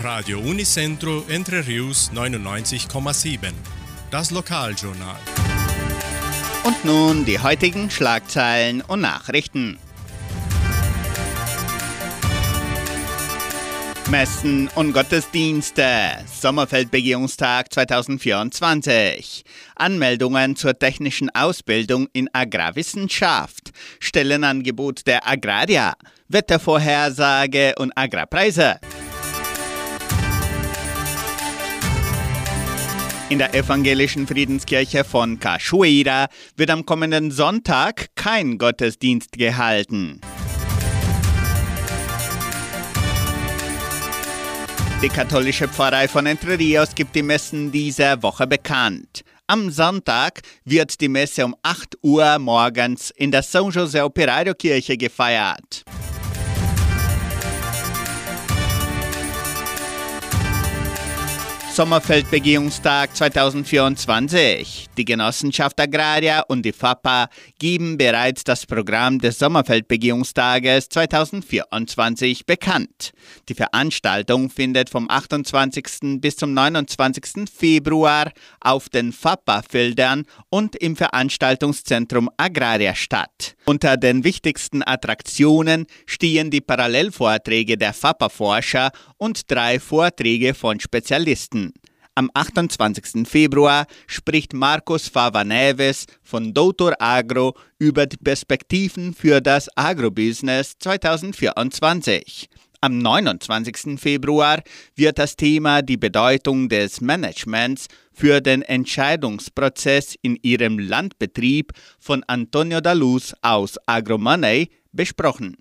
Radio 0.00 0.40
Unicentro 0.40 1.24
Entre 1.28 1.66
Rius 1.66 2.10
99,7. 2.14 3.52
Das 4.10 4.30
Lokaljournal. 4.30 5.16
Und 6.64 6.84
nun 6.84 7.24
die 7.24 7.38
heutigen 7.40 7.90
Schlagzeilen 7.90 8.82
und 8.82 9.00
Nachrichten. 9.00 9.78
Messen 14.10 14.70
und 14.74 14.94
Gottesdienste. 14.94 15.84
Sommerfeldbegehungstag 16.26 17.70
2024. 17.70 19.44
Anmeldungen 19.76 20.56
zur 20.56 20.78
technischen 20.78 21.28
Ausbildung 21.34 22.08
in 22.14 22.30
Agrarwissenschaft. 22.32 23.70
Stellenangebot 24.00 25.06
der 25.06 25.28
Agraria. 25.28 25.92
Wettervorhersage 26.28 27.74
und 27.78 27.92
Agrarpreise. 27.96 28.80
In 33.28 33.38
der 33.38 33.54
evangelischen 33.54 34.26
Friedenskirche 34.26 35.04
von 35.04 35.38
Cachoeira 35.38 36.28
wird 36.56 36.70
am 36.70 36.86
kommenden 36.86 37.30
Sonntag 37.30 38.06
kein 38.14 38.56
Gottesdienst 38.56 39.32
gehalten. 39.32 40.22
Die 45.00 45.08
katholische 45.08 45.68
Pfarrei 45.68 46.08
von 46.08 46.26
Entre 46.26 46.58
Rios 46.58 46.92
gibt 46.92 47.14
die 47.14 47.22
Messen 47.22 47.70
dieser 47.70 48.20
Woche 48.20 48.48
bekannt. 48.48 49.22
Am 49.46 49.70
Sonntag 49.70 50.40
wird 50.64 51.00
die 51.00 51.08
Messe 51.08 51.44
um 51.44 51.54
8 51.62 51.98
Uhr 52.02 52.40
morgens 52.40 53.10
in 53.10 53.30
der 53.30 53.44
São 53.44 53.70
José 53.72 54.02
Operario 54.02 54.54
Kirche 54.54 54.96
gefeiert. 54.96 55.84
Sommerfeldbegehungstag 61.78 63.14
2024. 63.14 64.88
Die 64.96 65.04
Genossenschaft 65.04 65.78
Agraria 65.78 66.40
und 66.48 66.64
die 66.64 66.72
FAPA 66.72 67.28
geben 67.60 67.96
bereits 67.96 68.42
das 68.42 68.66
Programm 68.66 69.20
des 69.20 69.38
Sommerfeldbegehungstages 69.38 70.88
2024 70.88 72.46
bekannt. 72.46 73.12
Die 73.48 73.54
Veranstaltung 73.54 74.50
findet 74.50 74.90
vom 74.90 75.08
28. 75.08 76.20
bis 76.20 76.34
zum 76.34 76.52
29. 76.52 77.48
Februar 77.48 78.32
auf 78.60 78.88
den 78.88 79.12
FAPA-Feldern 79.12 80.24
und 80.50 80.74
im 80.74 80.96
Veranstaltungszentrum 80.96 82.28
Agraria 82.38 82.96
statt. 82.96 83.54
Unter 83.68 83.98
den 83.98 84.24
wichtigsten 84.24 84.82
Attraktionen 84.82 85.84
stehen 86.06 86.50
die 86.50 86.62
Parallelvorträge 86.62 87.76
der 87.76 87.92
FAPA-Forscher 87.92 88.92
und 89.18 89.50
drei 89.50 89.78
Vorträge 89.78 90.54
von 90.54 90.80
Spezialisten. 90.80 91.74
Am 92.14 92.30
28. 92.32 93.28
Februar 93.28 93.86
spricht 94.06 94.54
Marcos 94.54 95.08
Fava 95.08 95.44
Neves 95.44 96.06
von 96.22 96.54
Doutor 96.54 96.94
Agro 96.98 97.58
über 97.78 98.06
die 98.06 98.16
Perspektiven 98.16 99.12
für 99.12 99.42
das 99.42 99.68
Agrobusiness 99.76 100.78
2024. 100.78 102.48
Am 102.80 102.98
29. 102.98 103.98
Februar 103.98 104.62
wird 104.94 105.18
das 105.18 105.34
Thema 105.34 105.82
die 105.82 105.96
Bedeutung 105.96 106.68
des 106.68 107.00
Managements 107.00 107.88
für 108.12 108.40
den 108.40 108.62
Entscheidungsprozess 108.62 110.14
in 110.22 110.38
ihrem 110.42 110.78
Landbetrieb 110.78 111.72
von 111.98 112.22
Antonio 112.28 112.80
Daluz 112.80 113.34
aus 113.42 113.78
AgroMoney 113.86 114.70
besprochen. 114.92 115.56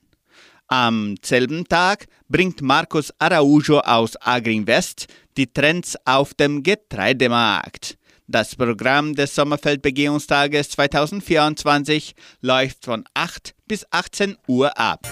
Am 0.68 1.16
selben 1.24 1.66
Tag 1.66 2.06
bringt 2.30 2.62
Marcos 2.62 3.12
Araujo 3.18 3.80
aus 3.80 4.16
Agrinvest 4.22 5.08
die 5.38 5.52
Trends 5.52 5.96
auf 6.06 6.36
dem 6.36 6.62
Getreidemarkt. 6.62 7.98
Das 8.28 8.56
Programm 8.56 9.16
des 9.16 9.34
Sommerfeldbegehungstages 9.34 10.70
2024 10.70 12.14
läuft 12.42 12.86
von 12.86 13.06
8 13.16 13.56
bis 13.68 13.88
18 13.90 14.38
Uhr 14.48 14.78
ab. 14.78 15.08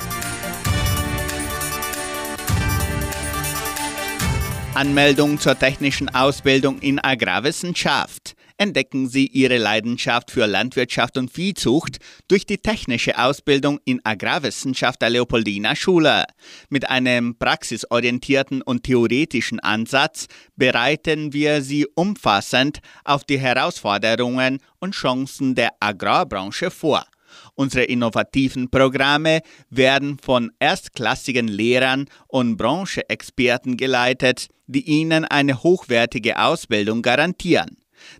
Anmeldung 4.75 5.39
zur 5.39 5.57
technischen 5.57 6.13
Ausbildung 6.13 6.79
in 6.79 6.99
Agrarwissenschaft. 6.99 8.35
Entdecken 8.57 9.07
Sie 9.07 9.25
Ihre 9.27 9.57
Leidenschaft 9.57 10.31
für 10.31 10.45
Landwirtschaft 10.47 11.17
und 11.17 11.31
Viehzucht 11.31 11.99
durch 12.27 12.45
die 12.45 12.57
technische 12.57 13.17
Ausbildung 13.17 13.79
in 13.85 14.01
Agrarwissenschaft 14.03 15.01
der 15.01 15.11
Leopoldina 15.11 15.77
Schule. 15.77 16.25
Mit 16.67 16.89
einem 16.89 17.37
praxisorientierten 17.39 18.61
und 18.61 18.83
theoretischen 18.83 19.61
Ansatz 19.61 20.27
bereiten 20.57 21.31
wir 21.31 21.61
Sie 21.61 21.87
umfassend 21.95 22.79
auf 23.05 23.23
die 23.23 23.39
Herausforderungen 23.39 24.59
und 24.79 24.93
Chancen 24.93 25.55
der 25.55 25.71
Agrarbranche 25.79 26.69
vor. 26.69 27.05
Unsere 27.53 27.85
innovativen 27.85 28.69
Programme 28.69 29.41
werden 29.69 30.17
von 30.19 30.51
erstklassigen 30.59 31.47
Lehrern 31.47 32.05
und 32.27 32.57
Brancheexperten 32.57 33.77
geleitet, 33.77 34.47
die 34.67 34.85
Ihnen 34.85 35.25
eine 35.25 35.63
hochwertige 35.63 36.39
Ausbildung 36.39 37.01
garantieren. 37.01 37.77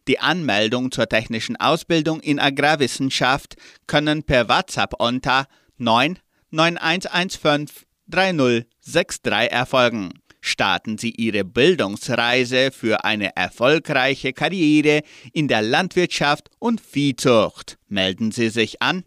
Die 0.08 0.20
Anmeldung 0.20 0.92
zur 0.92 1.08
technischen 1.08 1.58
Ausbildung 1.58 2.20
in 2.22 2.40
Agrarwissenschaft 2.40 3.56
können 3.88 4.24
per 4.24 4.50
WhatsApp 4.50 4.94
unter 5.00 5.48
99115 5.78 7.86
3063 8.08 9.52
erfolgen. 9.52 10.14
Starten 10.42 11.00
Sie 11.00 11.10
Ihre 11.10 11.44
Bildungsreise 11.44 12.70
für 12.72 13.04
eine 13.04 13.36
erfolgreiche 13.36 14.32
Karriere 14.32 15.02
in 15.34 15.48
der 15.48 15.64
Landwirtschaft 15.64 16.52
und 16.60 16.82
Viehzucht. 16.82 17.80
Melden 17.88 18.32
Sie 18.32 18.50
sich 18.50 18.82
an. 18.82 19.06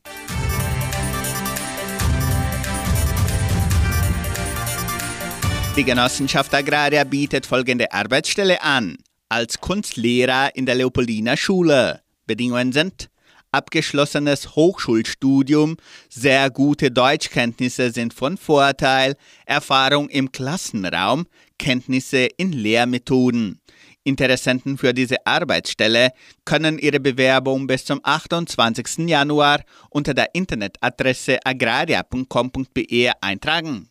Die 5.79 5.85
Genossenschaft 5.85 6.53
Agraria 6.53 7.05
bietet 7.05 7.47
folgende 7.47 7.93
Arbeitsstelle 7.93 8.61
an. 8.65 8.97
Als 9.29 9.61
Kunstlehrer 9.61 10.57
in 10.57 10.67
der 10.67 10.75
Leopoldiner 10.75 11.37
Schule. 11.37 12.01
Bedingungen 12.27 12.73
sind 12.73 13.09
abgeschlossenes 13.53 14.57
Hochschulstudium, 14.57 15.77
sehr 16.09 16.51
gute 16.51 16.91
Deutschkenntnisse 16.91 17.93
sind 17.93 18.13
von 18.13 18.37
Vorteil, 18.37 19.15
Erfahrung 19.47 20.09
im 20.09 20.33
Klassenraum, 20.33 21.29
Kenntnisse 21.61 22.27
in 22.37 22.51
Lehrmethoden. 22.51 23.61
Interessenten 24.03 24.79
für 24.79 24.93
diese 24.93 25.25
Arbeitsstelle 25.27 26.11
können 26.45 26.81
ihre 26.81 26.99
Bewerbung 26.99 27.69
bis 27.69 27.85
zum 27.85 28.01
28. 28.03 29.09
Januar 29.09 29.61
unter 29.91 30.13
der 30.13 30.35
Internetadresse 30.35 31.39
agraria.com.be 31.45 33.13
eintragen. 33.21 33.89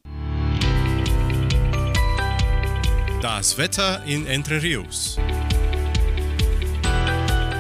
Das 3.21 3.57
Wetter 3.57 4.03
in 4.05 4.27
Entre 4.27 4.61
Rios. 4.61 5.17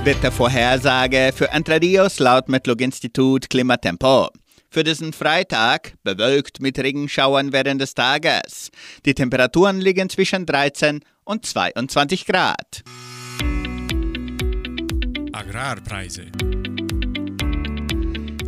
Wettervorhersage 0.03 1.31
für 1.35 1.49
Entre 1.49 1.81
Rios 1.81 2.19
laut 2.19 2.47
Metlog-Institut 2.47 3.49
Klimatempo. 3.49 4.29
Für 4.69 4.83
diesen 4.83 5.13
Freitag 5.13 5.93
bewölkt 6.03 6.61
mit 6.61 6.77
Regenschauern 6.77 7.53
während 7.53 7.81
des 7.81 7.95
Tages. 7.95 8.69
Die 9.03 9.15
Temperaturen 9.15 9.81
liegen 9.81 10.11
zwischen 10.11 10.45
13 10.45 10.99
und 11.23 11.43
22 11.43 12.27
Grad. 12.27 12.83
Agrarpreise. 15.33 16.27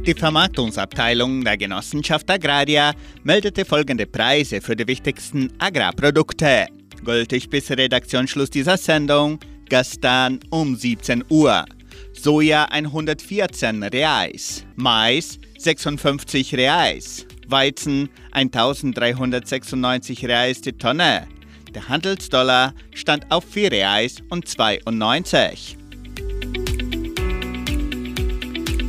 Die 0.06 0.14
Vermarktungsabteilung 0.14 1.44
der 1.44 1.58
Genossenschaft 1.58 2.30
Agraria 2.30 2.94
meldete 3.24 3.66
folgende 3.66 4.06
Preise 4.06 4.62
für 4.62 4.76
die 4.76 4.86
wichtigsten 4.86 5.52
Agrarprodukte. 5.58 6.68
Gültig 7.04 7.50
bis 7.50 7.70
Redaktionsschluss 7.72 8.50
dieser 8.50 8.78
Sendung 8.78 9.40
gestern 9.70 10.40
um 10.50 10.76
17 10.76 11.24
Uhr. 11.30 11.66
Soja 12.14 12.66
114 12.66 13.84
Reais, 13.84 14.66
Mais 14.76 15.40
56 15.58 16.56
Reais, 16.56 17.26
Weizen 17.48 18.10
1396 18.32 20.26
Reais 20.26 20.62
die 20.62 20.74
Tonne. 20.74 21.28
Der 21.74 21.88
Handelsdollar 21.88 22.74
stand 22.94 23.32
auf 23.32 23.46
4 23.46 23.72
Reais 23.72 24.16
und 24.30 24.48
92. 24.48 25.78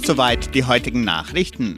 Soweit 0.02 0.54
die 0.54 0.64
heutigen 0.64 1.04
Nachrichten. 1.04 1.76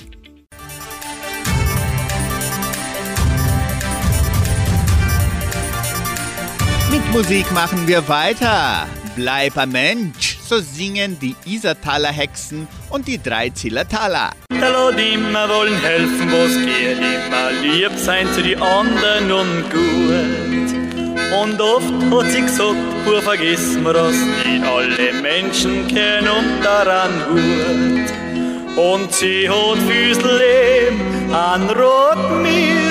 Mit 6.92 7.10
Musik 7.10 7.50
machen 7.52 7.88
wir 7.88 8.06
weiter. 8.06 8.86
Bleib 9.16 9.56
ein 9.56 9.70
Mensch, 9.70 10.36
so 10.46 10.58
singen 10.60 11.18
die 11.18 11.34
Isertaler 11.46 12.10
Hexen 12.10 12.68
und 12.90 13.08
die 13.08 13.16
drei 13.16 13.48
Zillertaler. 13.48 14.32
Der 14.50 14.70
Lot 14.70 15.00
immer 15.00 15.48
wollen 15.48 15.80
helfen, 15.80 16.30
was 16.30 16.54
geht, 16.54 16.98
immer 16.98 17.50
lieb 17.62 17.92
sein 17.96 18.26
zu 18.34 18.42
die 18.42 18.56
anderen 18.58 19.32
und 19.32 19.70
gut. 19.70 21.42
Und 21.42 21.58
oft 21.62 21.94
hat 22.10 22.30
sie 22.30 22.42
gesagt, 22.42 22.76
pur 23.06 23.22
vergiss 23.22 23.78
mir 23.78 23.94
das 23.94 24.14
nicht, 24.44 24.62
alle 24.62 25.14
Menschen 25.14 25.88
kennen 25.88 26.28
und 26.28 26.62
daran 26.62 27.10
gut. 27.30 28.76
Und 28.76 29.14
sie 29.14 29.48
hat 29.48 29.78
fürs 29.78 30.18
Leben 30.18 31.32
an 31.32 31.70
Rot 31.70 32.42
mir. 32.42 32.81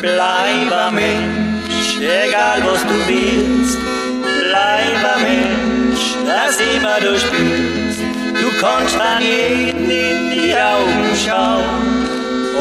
Bleib 0.00 0.72
ein 0.72 0.94
Mensch, 0.94 1.98
egal 2.00 2.62
was 2.64 2.82
du 2.86 2.94
willst. 3.06 3.78
Bleib 4.22 5.14
ein 5.14 5.22
Mensch, 5.28 6.14
dass 6.26 6.58
immer 6.58 6.98
du 7.00 7.18
spürst. 7.18 8.00
Du 8.40 8.48
kannst 8.60 8.98
an 8.98 9.20
jeden 9.20 9.90
in 9.90 10.30
die 10.30 10.54
Augen 10.54 11.10
schauen. 11.22 12.00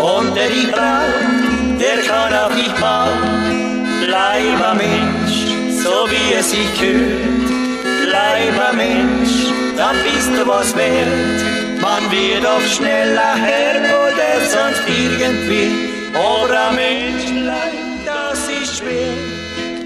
Und 0.03 0.35
der 0.35 0.49
dich 0.49 0.69
braucht, 0.69 1.79
der 1.79 2.01
kann 2.03 2.33
auf 2.33 2.53
dich 2.55 2.73
bauen. 2.73 3.87
Bleib 4.05 4.71
ein 4.71 4.77
Mensch, 4.77 5.37
so 5.81 6.09
wie 6.11 6.33
es 6.33 6.51
sich 6.51 6.73
gehört. 6.77 7.47
Bleib 8.03 8.69
ein 8.69 8.75
Mensch, 8.75 9.47
dann 9.77 9.95
bist 10.03 10.29
du 10.37 10.45
was 10.45 10.75
wert. 10.75 11.79
Man 11.79 12.11
wird 12.11 12.45
oft 12.45 12.75
schneller 12.75 13.35
Herr 13.35 13.77
oder 13.77 14.45
sonst 14.45 14.81
irgendwie. 14.87 15.88
Oder 16.13 16.71
Menschlein, 16.71 18.01
das 18.05 18.47
ist 18.49 18.77
schwer. 18.79 19.13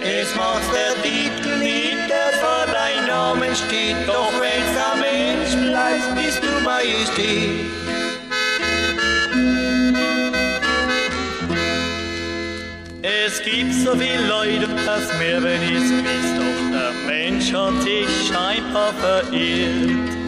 Es 0.01 0.35
macht 0.35 0.63
der 0.73 1.01
Titel 1.01 1.57
nicht, 1.59 2.09
der 2.09 2.39
vor 2.39 2.65
dein 2.71 3.07
Namen 3.07 3.55
steht. 3.55 3.95
Doch 4.07 4.31
wenn's 4.39 4.77
ein 4.91 4.99
Mensch 4.99 5.69
bleibt, 5.69 6.15
bist 6.15 6.41
du 6.43 6.63
Majestät. 6.63 7.65
Es 13.01 13.41
gibt 13.43 13.73
so 13.73 13.95
viele 13.95 14.27
Leute, 14.27 14.67
das 14.85 15.17
mehr 15.19 15.43
wenn 15.43 15.61
ich's 15.63 15.89
wisst, 15.89 16.37
doch 16.37 16.71
der 16.71 16.91
Mensch 17.05 17.51
hat 17.53 17.81
sich 17.81 18.07
scheinbar 18.27 18.93
verirrt. 18.93 20.22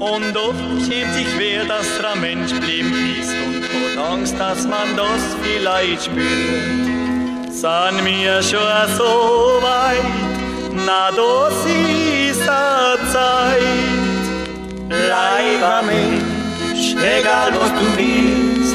Und 0.00 0.34
oft 0.34 0.58
schämt 0.86 1.12
sich 1.12 1.26
wer, 1.36 1.66
dass 1.66 1.86
der 2.00 2.16
Mensch 2.16 2.54
blieben 2.54 2.94
ist 3.20 3.34
und 3.46 3.62
hat 3.98 4.12
Angst, 4.12 4.34
dass 4.38 4.66
man 4.66 4.96
das 4.96 5.36
vielleicht 5.42 6.04
spürt. 6.04 7.52
Sind 7.52 8.06
wir 8.06 8.42
schon 8.42 8.96
so 8.96 9.60
weit, 9.60 10.00
na 10.86 11.10
das 11.10 11.52
ist 11.66 12.48
a 12.48 12.96
Zeit. 13.12 13.60
Bleib 14.88 15.62
ein 15.62 15.86
Mensch, 15.86 16.94
egal 16.94 17.52
was 17.60 17.70
du 17.78 17.86
willst, 17.98 18.74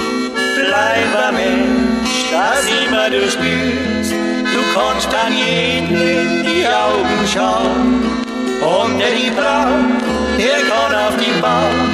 bleib 0.54 1.28
ein 1.28 1.34
Mensch, 1.34 2.26
dass 2.30 2.68
immer 2.86 3.10
du 3.10 3.22
spürst. 3.32 4.12
Du 4.12 4.62
kannst 4.76 5.10
an 5.12 5.34
jeden 5.34 5.90
in 5.90 6.44
die 6.44 6.68
Augen 6.68 7.28
schauen 7.34 8.26
und 8.62 9.00
der 9.00 9.10
die 9.10 9.32
braucht, 9.32 10.25
der 10.38 10.60
kann 10.70 10.94
auf 10.96 11.16
die 11.18 11.40
bauen. 11.42 11.90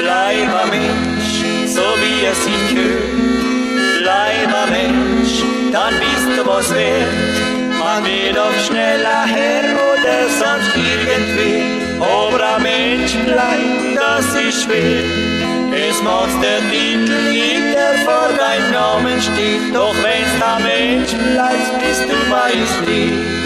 Bleib 0.00 0.48
ein 0.62 0.70
Mensch, 0.70 1.32
so 1.66 1.86
wie 2.02 2.26
es 2.26 2.44
sich 2.44 2.68
gehört. 2.74 3.26
Bleib 4.00 4.50
ein 4.62 4.70
Mensch, 4.70 5.42
dann 5.72 5.94
bist 5.98 6.38
du 6.38 6.46
was 6.46 6.70
wert. 6.74 7.36
Man 7.78 8.04
wird 8.04 8.38
oft 8.38 8.66
schneller 8.66 9.24
Herr 9.26 9.64
oder 9.90 10.18
sonst 10.40 10.72
irgendwie. 10.76 11.86
Aber 12.00 12.56
ein 12.56 12.62
Mensch 12.62 13.14
bleibt, 13.24 13.96
das 13.96 14.26
ist 14.42 14.64
schwer. 14.64 15.04
Es 15.74 16.02
macht 16.02 16.42
der 16.42 16.60
Titel 16.70 17.32
jeder 17.32 17.94
vor 18.04 18.28
deinem 18.36 18.72
Namen 18.72 19.20
steht, 19.20 19.74
doch 19.74 19.94
wenn's 20.02 20.34
der 20.38 20.58
Mensch 20.64 21.12
bleibt, 21.12 21.78
bist 21.80 22.04
du 22.04 22.30
Majestät. 22.30 23.45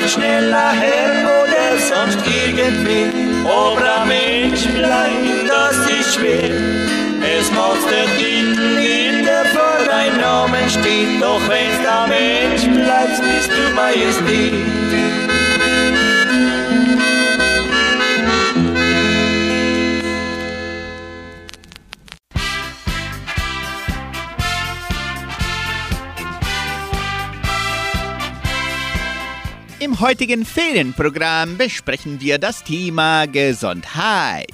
oft 0.00 0.10
schneller 0.10 0.72
Herr 0.72 1.42
oder 1.42 1.78
sonst 1.78 2.18
irgendwie. 2.26 3.10
Ein 3.46 4.08
Mensch 4.08 4.66
bleibt, 4.66 5.48
das 5.48 5.76
ist 5.90 6.14
schwer. 6.14 6.50
Es 7.20 7.50
macht 7.52 7.90
der 7.90 8.06
Titel 8.16 8.78
hinter 8.78 9.44
vor 9.46 9.84
dein 9.86 10.20
Namen 10.20 10.68
steht. 10.68 11.20
Doch 11.20 11.40
wenn's 11.48 11.78
der 11.82 12.06
Mensch 12.08 12.62
bleibt, 12.62 13.20
bist 13.20 13.50
du 13.50 13.74
Majestät. 13.74 14.79
Heutigen 30.00 30.46
Ferienprogramm 30.46 31.58
besprechen 31.58 32.22
wir 32.22 32.38
das 32.38 32.64
Thema 32.64 33.26
Gesundheit. 33.26 34.46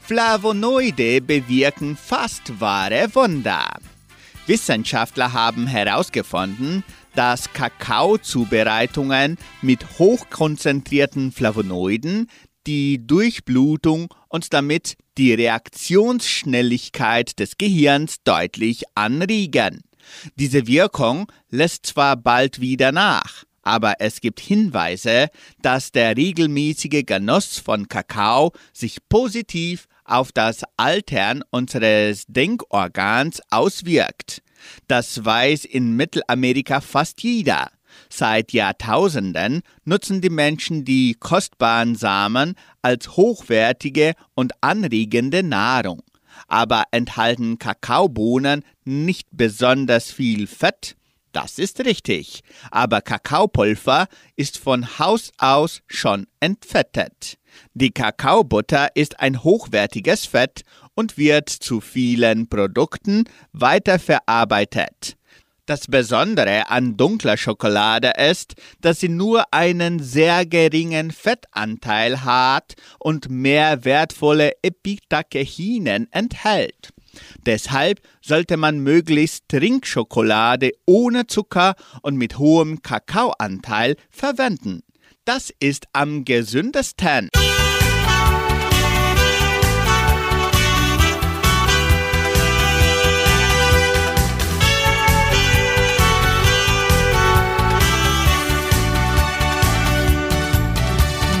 Flavonoide 0.00 1.20
bewirken 1.20 1.96
fast 1.96 2.60
wahre 2.60 3.14
Wunder. 3.14 3.68
Wissenschaftler 4.48 5.32
haben 5.32 5.68
herausgefunden, 5.68 6.82
dass 7.14 7.52
Kakaozubereitungen 7.52 9.38
mit 9.62 10.00
hochkonzentrierten 10.00 11.30
Flavonoiden 11.30 12.28
die 12.66 13.06
Durchblutung 13.06 14.12
und 14.26 14.52
damit 14.52 14.96
die 15.18 15.34
Reaktionsschnelligkeit 15.34 17.38
des 17.38 17.58
Gehirns 17.58 18.16
deutlich 18.24 18.82
anregen. 18.96 19.82
Diese 20.34 20.66
Wirkung 20.66 21.30
lässt 21.48 21.86
zwar 21.86 22.16
bald 22.16 22.60
wieder 22.60 22.90
nach, 22.90 23.44
aber 23.64 23.94
es 23.98 24.20
gibt 24.20 24.40
Hinweise, 24.40 25.28
dass 25.60 25.90
der 25.90 26.16
regelmäßige 26.16 27.04
Genuss 27.04 27.58
von 27.58 27.88
Kakao 27.88 28.52
sich 28.72 28.98
positiv 29.08 29.86
auf 30.04 30.32
das 30.32 30.62
Altern 30.76 31.42
unseres 31.50 32.24
Denkorgans 32.28 33.40
auswirkt. 33.50 34.42
Das 34.86 35.24
weiß 35.24 35.64
in 35.64 35.96
Mittelamerika 35.96 36.80
fast 36.80 37.22
jeder. 37.22 37.70
Seit 38.08 38.52
Jahrtausenden 38.52 39.62
nutzen 39.84 40.20
die 40.20 40.30
Menschen 40.30 40.84
die 40.84 41.14
kostbaren 41.18 41.94
Samen 41.94 42.54
als 42.82 43.16
hochwertige 43.16 44.14
und 44.34 44.52
anregende 44.60 45.42
Nahrung. 45.42 46.02
Aber 46.48 46.84
enthalten 46.90 47.58
Kakaobohnen 47.58 48.64
nicht 48.84 49.28
besonders 49.30 50.10
viel 50.10 50.46
Fett, 50.46 50.96
das 51.34 51.58
ist 51.58 51.84
richtig. 51.84 52.42
Aber 52.70 53.00
Kakaopulver 53.00 54.06
ist 54.36 54.58
von 54.58 54.98
Haus 54.98 55.32
aus 55.38 55.82
schon 55.86 56.26
entfettet. 56.40 57.38
Die 57.74 57.90
Kakaobutter 57.90 58.94
ist 58.94 59.20
ein 59.20 59.42
hochwertiges 59.42 60.26
Fett 60.26 60.62
und 60.94 61.18
wird 61.18 61.48
zu 61.48 61.80
vielen 61.80 62.48
Produkten 62.48 63.24
weiterverarbeitet. 63.52 65.16
Das 65.66 65.86
Besondere 65.86 66.68
an 66.68 66.98
dunkler 66.98 67.38
Schokolade 67.38 68.12
ist, 68.18 68.54
dass 68.82 69.00
sie 69.00 69.08
nur 69.08 69.46
einen 69.50 69.98
sehr 69.98 70.44
geringen 70.44 71.10
Fettanteil 71.10 72.22
hat 72.22 72.74
und 72.98 73.30
mehr 73.30 73.86
wertvolle 73.86 74.52
Epitachinen 74.62 76.06
enthält. 76.12 76.90
Deshalb 77.46 78.00
sollte 78.20 78.56
man 78.56 78.80
möglichst 78.80 79.48
Trinkschokolade 79.48 80.72
ohne 80.86 81.26
Zucker 81.26 81.74
und 82.02 82.16
mit 82.16 82.38
hohem 82.38 82.82
Kakaoanteil 82.82 83.96
verwenden. 84.10 84.82
Das 85.24 85.52
ist 85.58 85.86
am 85.92 86.24
gesündesten. 86.24 87.30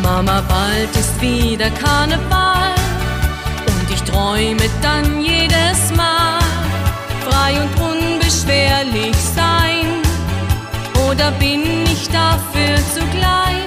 Mama, 0.02 0.42
bald 0.48 0.94
ist 0.96 1.20
wieder 1.20 1.70
Karneval 1.70 2.63
träume 4.14 4.70
dann 4.80 5.20
jedes 5.20 5.90
Mal 5.96 6.38
frei 7.26 7.52
und 7.60 7.74
unbeschwerlich 7.90 9.16
sein. 9.16 9.86
Oder 11.08 11.32
bin 11.32 11.82
ich 11.84 12.08
dafür 12.08 12.76
zu 12.94 13.00
klein? 13.16 13.66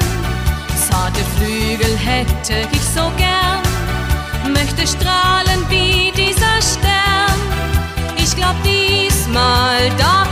Zarte 0.89 1.21
Flügel 1.35 1.97
hätte 1.97 2.67
ich 2.71 2.81
so 2.81 3.11
gern, 3.17 3.61
möchte 4.53 4.87
strahlen 4.87 5.61
wie 5.69 6.11
dieser 6.15 6.57
Stern. 6.61 7.39
Ich 8.17 8.33
glaub 8.35 8.55
diesmal, 8.63 9.89
da 9.97 10.25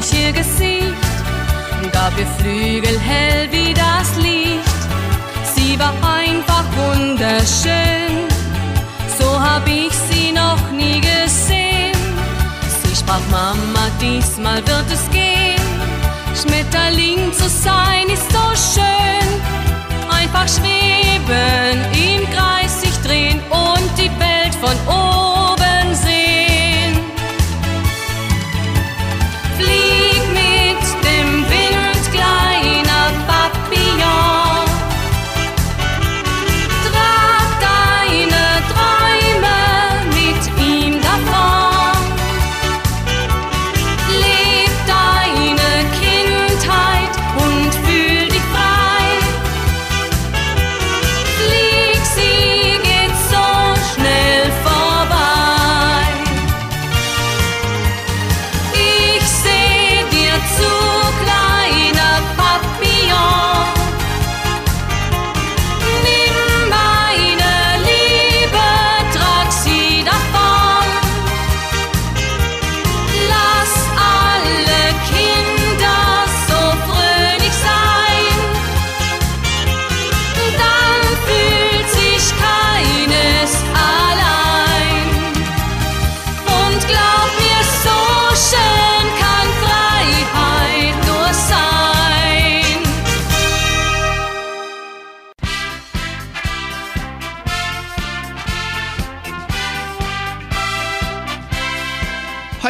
niedlich 0.00 0.20
ihr 0.20 0.32
Gesicht 0.32 1.92
gab 1.92 2.12
ihr 2.18 2.26
Flügel 2.38 2.98
hell 2.98 3.48
wie 3.50 3.74
das 3.74 4.16
Licht. 4.16 4.64
Sie 5.54 5.78
war 5.78 5.92
einfach 6.02 6.64
wunderschön, 6.76 8.28
so 9.18 9.40
hab 9.40 9.66
ich 9.66 9.92
sie 10.10 10.32
noch 10.32 10.70
nie 10.70 11.00
gesehen. 11.00 11.98
Sie 12.82 12.96
sprach, 12.96 13.20
Mama, 13.30 13.88
diesmal 14.00 14.58
wird 14.66 14.86
es 14.92 15.10
gehen. 15.10 15.60
Schmetterling 16.34 17.32
zu 17.32 17.48
sein 17.48 18.08
ist 18.08 18.30
so 18.30 18.80
schön, 18.80 19.28
einfach 20.08 20.48
schweben, 20.48 21.84
im 21.92 22.30
Kreis 22.30 22.80
sich 22.80 22.96
drehen 23.04 23.40
und 23.50 23.98
die 23.98 24.10
Welt 24.18 24.54
von 24.54 24.76
oben 24.86 25.39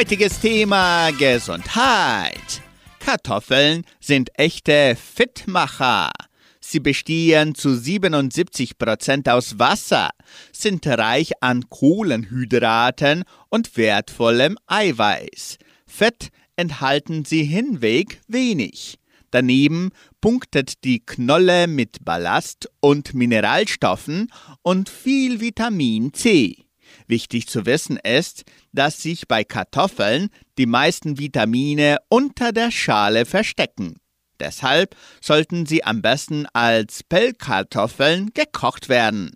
Heutiges 0.01 0.41
Thema 0.41 1.11
Gesundheit. 1.11 2.63
Kartoffeln 3.01 3.85
sind 4.01 4.31
echte 4.39 4.97
Fitmacher. 4.97 6.11
Sie 6.59 6.81
bestehen 6.81 7.55
zu 7.55 7.77
77 7.77 8.79
Prozent 8.79 9.29
aus 9.29 9.59
Wasser, 9.59 10.09
sind 10.53 10.87
reich 10.87 11.33
an 11.43 11.69
Kohlenhydraten 11.69 13.25
und 13.51 13.77
wertvollem 13.77 14.57
Eiweiß. 14.69 15.59
Fett 15.87 16.29
enthalten 16.57 17.27
sie 17.27 17.45
hinweg 17.45 18.23
wenig. 18.27 18.99
Daneben 19.31 19.91
punktet 20.23 20.83
die 20.85 21.05
Knolle 21.05 21.67
mit 21.67 22.07
Ballast 22.07 22.71
und 22.81 23.13
Mineralstoffen 23.13 24.33
und 24.63 24.89
viel 24.89 25.43
Vitamin 25.43 26.15
C. 26.15 26.65
Wichtig 27.07 27.49
zu 27.49 27.67
wissen 27.67 27.99
ist, 27.99 28.45
dass 28.73 29.03
sich 29.03 29.29
bei 29.29 29.45
Kartoffeln 29.45 30.29
die 30.59 30.67
meisten 30.67 31.19
Vitamine 31.19 31.99
unter 32.09 32.53
der 32.53 32.71
Schale 32.71 33.27
verstecken. 33.27 33.97
Deshalb 34.41 34.97
sollten 35.21 35.67
sie 35.67 35.85
am 35.85 36.03
besten 36.03 36.47
als 36.53 37.03
Pellkartoffeln 37.03 38.31
gekocht 38.33 38.89
werden. 38.89 39.33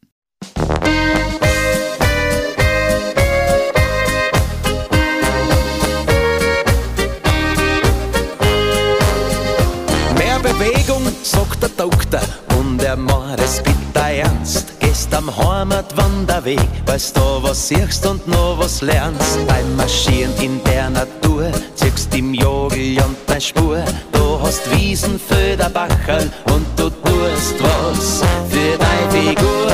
Mehr 10.16 10.38
Bewegung, 10.38 11.06
sagt 11.22 11.62
der 11.62 11.68
Doktor, 11.70 12.22
und 12.58 12.82
er 12.82 12.96
macht 12.96 13.40
es 13.40 13.62
bitte 13.62 14.00
ernst. 14.00 14.73
Gehst 14.94 15.12
am 15.12 15.28
Heimatwanderweg, 15.36 16.68
weißt 16.86 17.16
du, 17.16 17.20
was 17.42 17.66
siehst 17.66 18.06
und 18.06 18.28
noch 18.28 18.56
was 18.60 18.80
lernst. 18.80 19.44
Beim 19.48 19.74
Marschieren 19.74 20.32
in 20.40 20.62
der 20.62 20.88
Natur, 20.88 21.50
ziehst 21.74 22.14
im 22.14 22.32
Jogel 22.32 22.96
und 23.04 23.16
deine 23.26 23.40
Spur. 23.40 23.82
Du 24.12 24.40
hast 24.40 24.62
Wiesen, 24.70 25.18
Föder, 25.18 25.68
Bachel 25.68 26.30
und 26.44 26.64
du 26.76 26.90
tust 26.90 27.56
was 27.58 28.22
für 28.48 28.78
deine 28.78 29.10
Figur. 29.10 29.72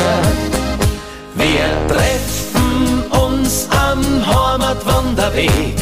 Wir 1.35 1.69
treffen 1.87 3.05
uns 3.11 3.69
am 3.73 4.03
Heimatwanderweg, 4.27 5.75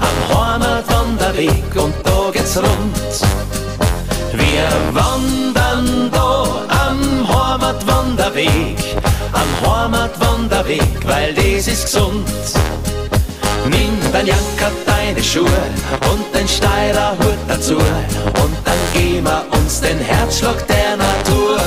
am 0.00 0.18
Heimatwanderweg 0.34 1.76
und 1.76 1.94
da 2.04 2.30
geht's 2.32 2.56
rund. 2.56 3.20
Wir 4.32 4.66
wandern 4.94 5.57
Heimatwanderweg, 7.68 8.78
am 9.32 9.70
Heimatwanderweg, 9.70 11.06
weil 11.06 11.34
das 11.34 11.66
ist 11.66 11.84
gesund. 11.84 12.26
Nimm 13.68 13.98
dein 14.10 14.26
Jacke, 14.26 14.72
deine 14.86 15.22
Schuhe 15.22 15.44
und 16.10 16.34
den 16.34 16.48
Steirer 16.48 17.10
Hut 17.18 17.36
dazu 17.46 17.76
und 17.76 18.56
dann 18.64 18.78
geben 18.94 19.24
wir 19.24 19.44
uns 19.52 19.82
den 19.82 19.98
Herzschlag 19.98 20.66
der 20.66 20.96
Natur. 20.96 21.58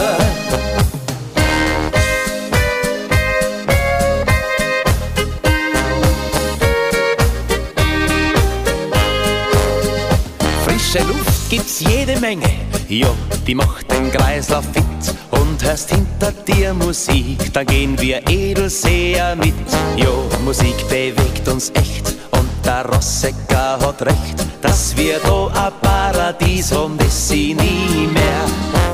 Frische 10.66 11.06
Luft 11.08 11.50
gibt's 11.52 11.80
jede 11.80 12.20
Menge, 12.20 12.50
ja, 12.90 13.10
die 13.46 13.54
macht 13.54 13.92
den 13.92 14.12
Kreislauf 14.12 14.66
fit. 14.74 15.21
Und 15.62 15.68
hörst 15.70 15.92
hinter 15.92 16.32
dir 16.32 16.74
Musik, 16.74 17.54
dann 17.54 17.68
gehen 17.68 18.00
wir 18.02 18.28
Edelseher 18.28 19.36
mit. 19.36 19.54
Jo, 19.96 20.28
Musik 20.44 20.76
bewegt 20.90 21.48
uns 21.48 21.70
echt 21.76 22.16
und 22.32 22.50
der 22.66 22.84
Rossecker 22.88 23.78
hat 23.80 24.02
recht, 24.02 24.44
dass 24.62 24.98
wir 24.98 25.20
da 25.20 25.66
ein 25.66 25.72
Paradies 25.82 26.72
haben, 26.72 26.98
das 26.98 27.30
sie 27.30 27.54
nie 27.54 28.08
mehr 28.08 28.46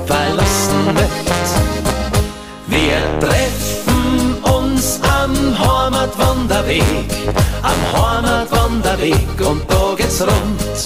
verlassen 0.05 0.87
wird. 0.87 1.37
Wir 2.67 3.19
treffen 3.21 4.35
uns 4.43 4.99
am 5.23 5.33
Heimatwanderweg, 5.57 6.83
am 7.61 8.01
Heimatwanderweg 8.01 9.39
und 9.39 9.61
da 9.71 9.93
geht's 9.95 10.21
rund. 10.21 10.85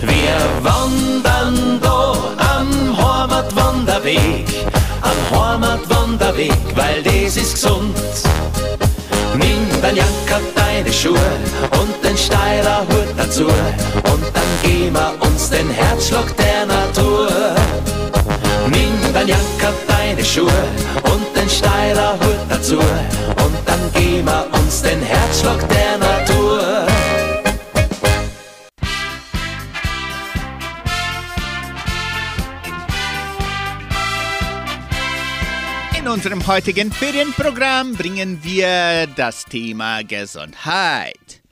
Wir 0.00 0.34
wandern 0.62 1.78
da 1.82 2.14
am 2.56 3.01
Heimatwanderweg, 4.02 4.46
am 5.00 5.38
Heimatwanderweg, 5.38 6.52
weil 6.74 7.02
das 7.02 7.36
ist 7.36 7.54
gesund. 7.54 7.96
Nimm 9.34 9.80
dein 9.80 9.96
Jacke, 9.96 10.40
deine 10.56 10.92
Schuhe 10.92 11.18
und 11.80 12.04
den 12.04 12.16
Steirer 12.16 12.80
Hut 12.80 13.14
dazu 13.16 13.44
und 13.44 14.24
dann 14.34 14.50
geben 14.62 14.94
wir 14.94 15.14
uns 15.26 15.50
den 15.50 15.70
Herzschlag 15.70 16.36
der 16.36 16.66
Natur. 16.66 17.28
Nimm 18.70 19.14
dein 19.14 19.28
Jacke, 19.28 19.72
deine 19.86 20.24
Schuhe 20.24 20.64
und 21.04 21.36
den 21.36 21.48
Steirer 21.48 22.14
Hut 22.14 22.40
dazu 22.48 22.78
und 22.78 23.56
dann 23.66 23.92
geben 23.94 24.26
wir 24.26 24.46
uns 24.58 24.82
den 24.82 25.00
Herzschlag 25.00 25.60
der 25.68 25.98
Natur. 25.98 26.91
In 36.02 36.08
unserem 36.08 36.44
heutigen 36.48 36.90
Ferienprogramm 36.90 37.92
bringen 37.94 38.40
wir 38.42 39.06
das 39.14 39.44
Thema 39.44 40.02
Gesundheit. 40.02 41.42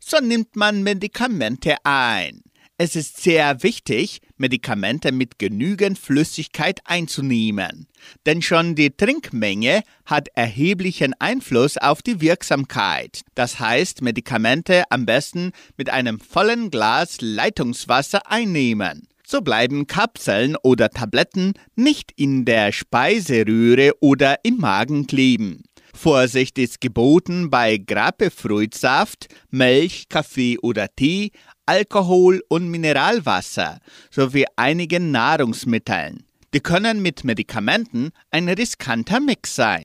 So 0.00 0.16
nimmt 0.16 0.56
man 0.56 0.82
Medikamente 0.82 1.76
ein. 1.84 2.40
Es 2.78 2.96
ist 2.96 3.22
sehr 3.22 3.62
wichtig, 3.62 4.22
Medikamente 4.38 5.12
mit 5.12 5.38
genügend 5.38 5.98
Flüssigkeit 5.98 6.80
einzunehmen, 6.86 7.86
denn 8.24 8.40
schon 8.40 8.74
die 8.74 8.96
Trinkmenge 8.96 9.82
hat 10.06 10.28
erheblichen 10.34 11.12
Einfluss 11.18 11.76
auf 11.76 12.00
die 12.00 12.22
Wirksamkeit. 12.22 13.20
Das 13.34 13.60
heißt, 13.60 14.00
Medikamente 14.00 14.84
am 14.88 15.04
besten 15.04 15.52
mit 15.76 15.90
einem 15.90 16.18
vollen 16.18 16.70
Glas 16.70 17.18
Leitungswasser 17.20 18.30
einnehmen. 18.30 19.06
So 19.30 19.42
bleiben 19.42 19.86
Kapseln 19.86 20.56
oder 20.62 20.88
Tabletten 20.88 21.52
nicht 21.76 22.12
in 22.16 22.46
der 22.46 22.72
Speiseröhre 22.72 23.92
oder 24.00 24.36
im 24.42 24.56
Magen 24.56 25.06
kleben. 25.06 25.64
Vorsicht 25.94 26.56
ist 26.56 26.80
geboten 26.80 27.50
bei 27.50 27.76
Grapefruitsaft, 27.76 29.26
Milch, 29.50 30.08
Kaffee 30.08 30.56
oder 30.62 30.88
Tee, 30.96 31.32
Alkohol 31.66 32.42
und 32.48 32.70
Mineralwasser 32.70 33.80
sowie 34.10 34.46
einigen 34.56 35.10
Nahrungsmitteln. 35.10 36.24
Die 36.54 36.60
können 36.60 37.02
mit 37.02 37.22
Medikamenten 37.22 38.12
ein 38.30 38.48
riskanter 38.48 39.20
Mix 39.20 39.54
sein. 39.54 39.82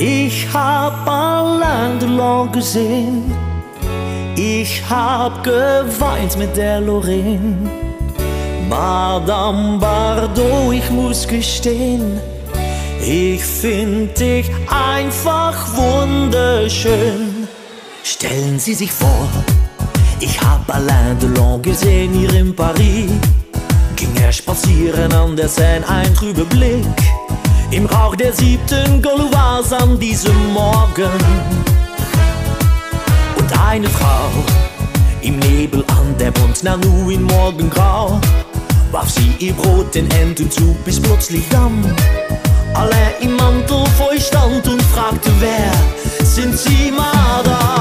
Ich 0.00 0.52
hab 0.52 1.06
Alain 1.06 2.00
Delon 2.00 2.50
gesehen. 2.50 3.32
Ich 4.36 4.82
hab 4.90 5.44
geweint 5.44 6.36
mit 6.36 6.56
der 6.56 6.80
Lorraine. 6.80 7.85
Madame 8.68 9.78
Bardot, 9.78 10.72
ich 10.72 10.90
muss 10.90 11.26
gestehen, 11.28 12.20
ich 13.00 13.44
find 13.44 14.18
dich 14.18 14.50
einfach 14.68 15.54
wunderschön. 15.76 17.46
Stellen 18.02 18.58
Sie 18.58 18.74
sich 18.74 18.90
vor, 18.90 19.28
ich 20.20 20.40
hab 20.40 20.68
Alain 20.74 21.18
Delon 21.20 21.62
gesehen 21.62 22.12
hier 22.12 22.32
in 22.34 22.54
Paris. 22.54 23.10
Ging 23.94 24.14
er 24.20 24.32
spazieren 24.32 25.12
an 25.12 25.36
der 25.36 25.48
Seine, 25.48 25.88
ein 25.88 26.12
trüber 26.14 26.44
Blick. 26.44 26.84
Im 27.70 27.86
Rauch 27.86 28.16
der 28.16 28.32
siebten 28.32 29.00
Gauloise 29.02 29.76
an 29.76 29.98
diesem 29.98 30.52
Morgen. 30.52 31.10
Und 33.38 33.60
eine 33.66 33.88
Frau 33.88 34.30
im 35.22 35.38
Nebel 35.40 35.84
an 35.88 36.16
der 36.18 36.30
Bund, 36.30 36.60
na 36.62 36.76
nu 36.76 37.10
in 37.10 37.24
Morgengrau, 37.24 38.20
warf 38.92 39.10
sie 39.10 39.32
ihr 39.38 39.52
Brot 39.52 39.94
den 39.94 40.10
Enten 40.12 40.50
zu, 40.50 40.76
bis 40.84 41.00
plötzlich 41.00 41.44
dann 41.50 41.84
alle 42.74 43.14
im 43.20 43.36
Mantel 43.36 43.84
ihr 43.98 44.20
stand 44.20 44.66
und 44.68 44.82
fragte, 44.82 45.30
wer 45.40 45.72
sind 46.24 46.58
Sie, 46.58 46.92
Madame? 46.92 47.75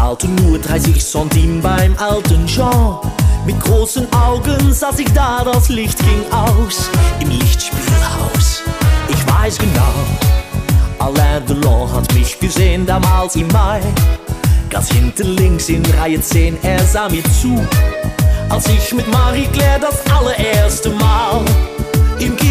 Und 0.00 0.06
zahlte 0.06 0.28
nur 0.28 0.58
30 0.58 1.04
Centime 1.04 1.60
beim 1.60 1.96
alten 1.98 2.46
Jean. 2.46 2.98
Mit 3.46 3.60
großen 3.60 4.06
Augen 4.12 4.72
saß 4.72 4.98
ich 4.98 5.12
da, 5.12 5.42
das 5.44 5.68
Licht 5.68 5.98
ging 5.98 6.24
aus 6.32 6.90
im 7.20 7.30
Lichtspielhaus. 7.30 8.62
Ich 9.08 9.26
weiß 9.26 9.58
genau, 9.58 9.94
Alain 10.98 11.44
Delon 11.46 11.92
hat 11.92 12.12
mich 12.14 12.38
gesehen 12.38 12.86
damals 12.86 13.36
im 13.36 13.48
Mai. 13.48 13.80
Ganz 14.70 14.90
hinten 14.90 15.36
links 15.36 15.68
in 15.68 15.84
Reihe 15.98 16.20
10, 16.20 16.58
er 16.62 16.80
sah 16.84 17.08
mir 17.08 17.24
zu, 17.24 17.60
als 18.48 18.68
ich 18.68 18.94
mit 18.94 19.10
Marie-Claire 19.10 19.80
das 19.80 20.00
allererste 20.12 20.90
Mal 20.90 21.44
im 22.20 22.36
Kino 22.36 22.49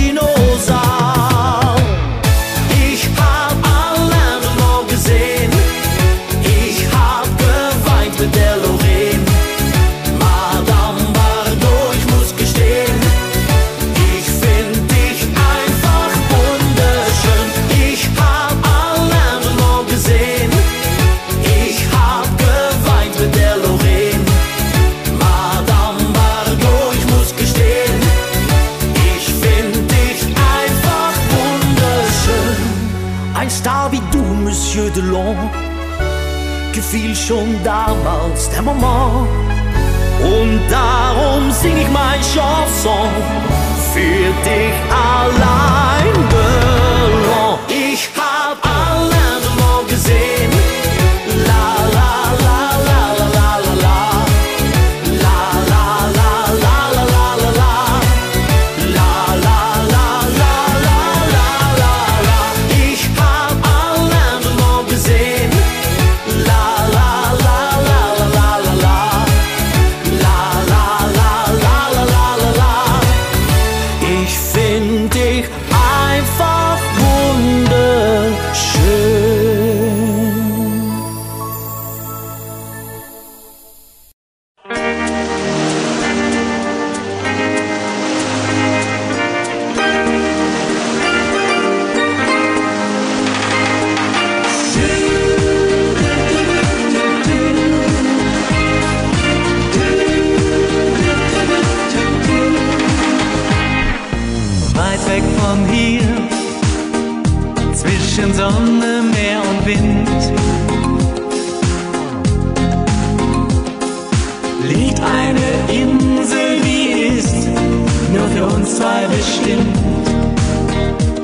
zwei 118.80 119.08
bestimmt, 119.08 119.76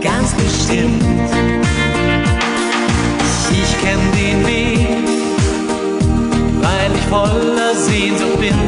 ganz 0.01 0.33
bestimmt. 0.33 1.03
Ich 3.51 3.71
kenn 3.81 4.03
den 4.19 4.45
Weg, 4.45 5.07
weil 6.61 6.91
ich 6.93 7.05
voller 7.09 7.73
Sehnsucht 7.75 8.39
bin. 8.41 8.59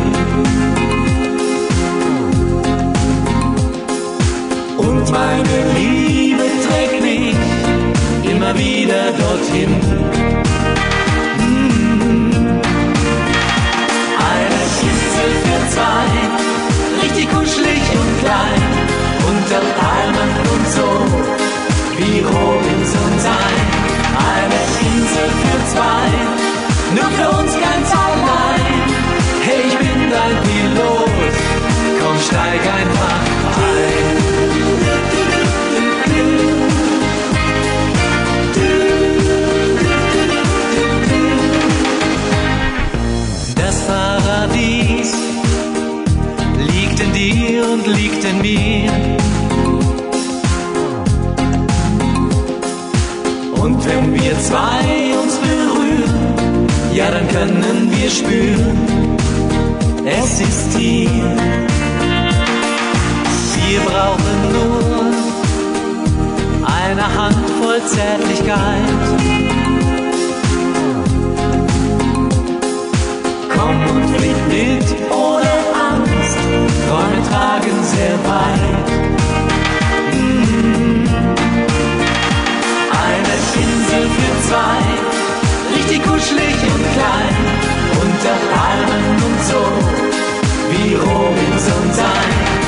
Und 4.78 5.12
meine 5.12 5.58
Liebe 5.76 6.46
trägt 6.66 7.02
mich 7.02 7.36
immer 8.32 8.58
wieder 8.58 9.12
dorthin. 9.20 9.76
Eine 14.32 14.62
Insel 14.90 15.32
für 15.44 15.62
zwei, 15.74 16.08
richtig 17.04 17.28
kuschelig 17.30 17.84
und 18.02 18.12
klein, 18.24 18.57
so, 20.78 20.90
wie 21.98 22.20
Robinson 22.22 23.14
sein. 23.28 23.66
Eine 24.34 24.60
Insel 24.88 25.30
für 25.42 25.60
zwei, 25.74 26.08
nur 26.96 27.10
für 27.18 27.30
uns 27.40 27.54
ganz 27.54 27.88
allein. 28.06 28.84
Hey, 29.46 29.62
ich 29.70 29.78
bin 29.78 30.00
dein 30.16 30.36
Pilot, 30.48 31.12
komm 32.02 32.18
steig 32.28 32.64
einfach 32.80 33.22
ein. 33.70 34.18
Das 43.56 43.78
Paradies 43.88 45.12
liegt 46.72 47.00
in 47.00 47.12
dir 47.14 47.64
und 47.74 47.88
liegt 47.88 48.24
in 48.24 48.42
mir. 48.42 49.17
Wir 54.38 54.44
zwei 54.44 55.18
uns 55.22 55.38
berühren, 55.38 56.68
ja 56.94 57.12
dann 57.12 57.28
können 57.28 57.92
wir 57.92 58.10
spüren, 58.10 59.18
es 60.06 60.42
ist 60.42 60.78
hier. 60.78 61.10
Wir 63.70 63.80
brauchen 63.82 64.38
nur 64.54 65.12
eine 66.66 67.04
Handvoll 67.04 67.82
Zärtlichkeit. 67.86 69.18
Komm 73.50 73.96
und 73.96 74.16
flieg 74.16 74.38
mit 74.48 75.12
ohne 75.12 75.52
Angst, 75.92 76.38
Träume 76.88 77.30
tragen 77.30 77.84
sehr 77.84 78.18
weit. 78.24 79.27
Insel 83.64 84.10
für 84.18 84.34
zwei, 84.48 84.80
richtig 85.76 86.04
kuschelig 86.04 86.58
und 86.74 86.84
klein, 86.96 87.36
unter 88.04 88.36
Palmen 88.54 89.06
und 89.28 89.40
so, 89.50 89.62
wie 90.72 90.94
Robinson 90.96 91.94
sein. 91.94 92.67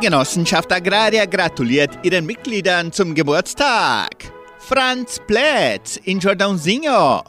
Die 0.00 0.06
Genossenschaft 0.06 0.72
Agraria 0.72 1.26
gratuliert 1.26 1.98
ihren 2.02 2.24
Mitgliedern 2.24 2.90
zum 2.90 3.14
Geburtstag. 3.14 4.32
Franz 4.58 5.20
Plätz 5.26 5.98
in 6.04 6.18
Jordãozinho, 6.18 7.22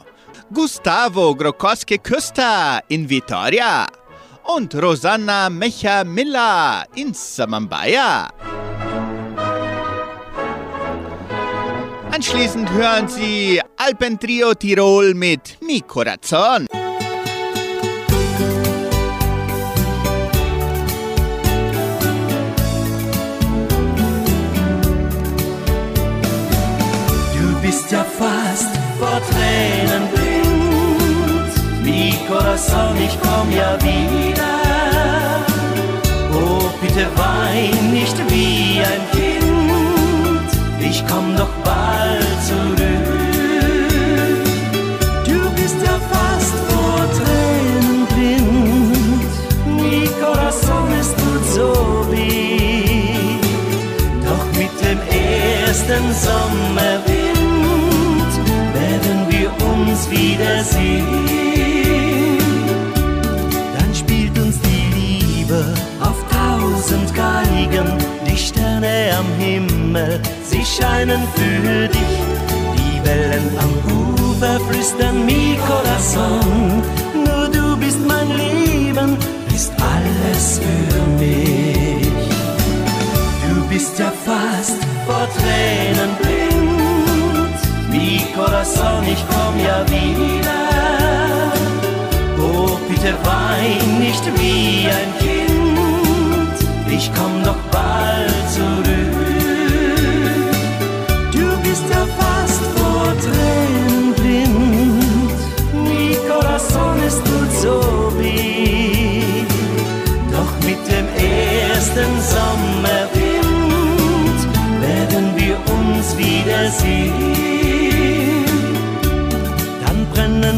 Gustavo 0.54 1.34
Grokowski 1.34 1.98
Küster 1.98 2.80
in 2.88 3.10
Vitoria 3.10 3.86
und 4.56 4.74
Rosanna 4.74 5.50
Mecha 5.50 6.02
Miller 6.02 6.84
in 6.94 7.12
Samambaia. 7.12 8.30
Anschließend 12.10 12.70
hören 12.70 13.06
Sie 13.06 13.60
Alpentrio 13.76 14.54
Tirol 14.54 15.12
mit 15.12 15.58
Mi 15.60 15.82
Corazon. 15.82 16.66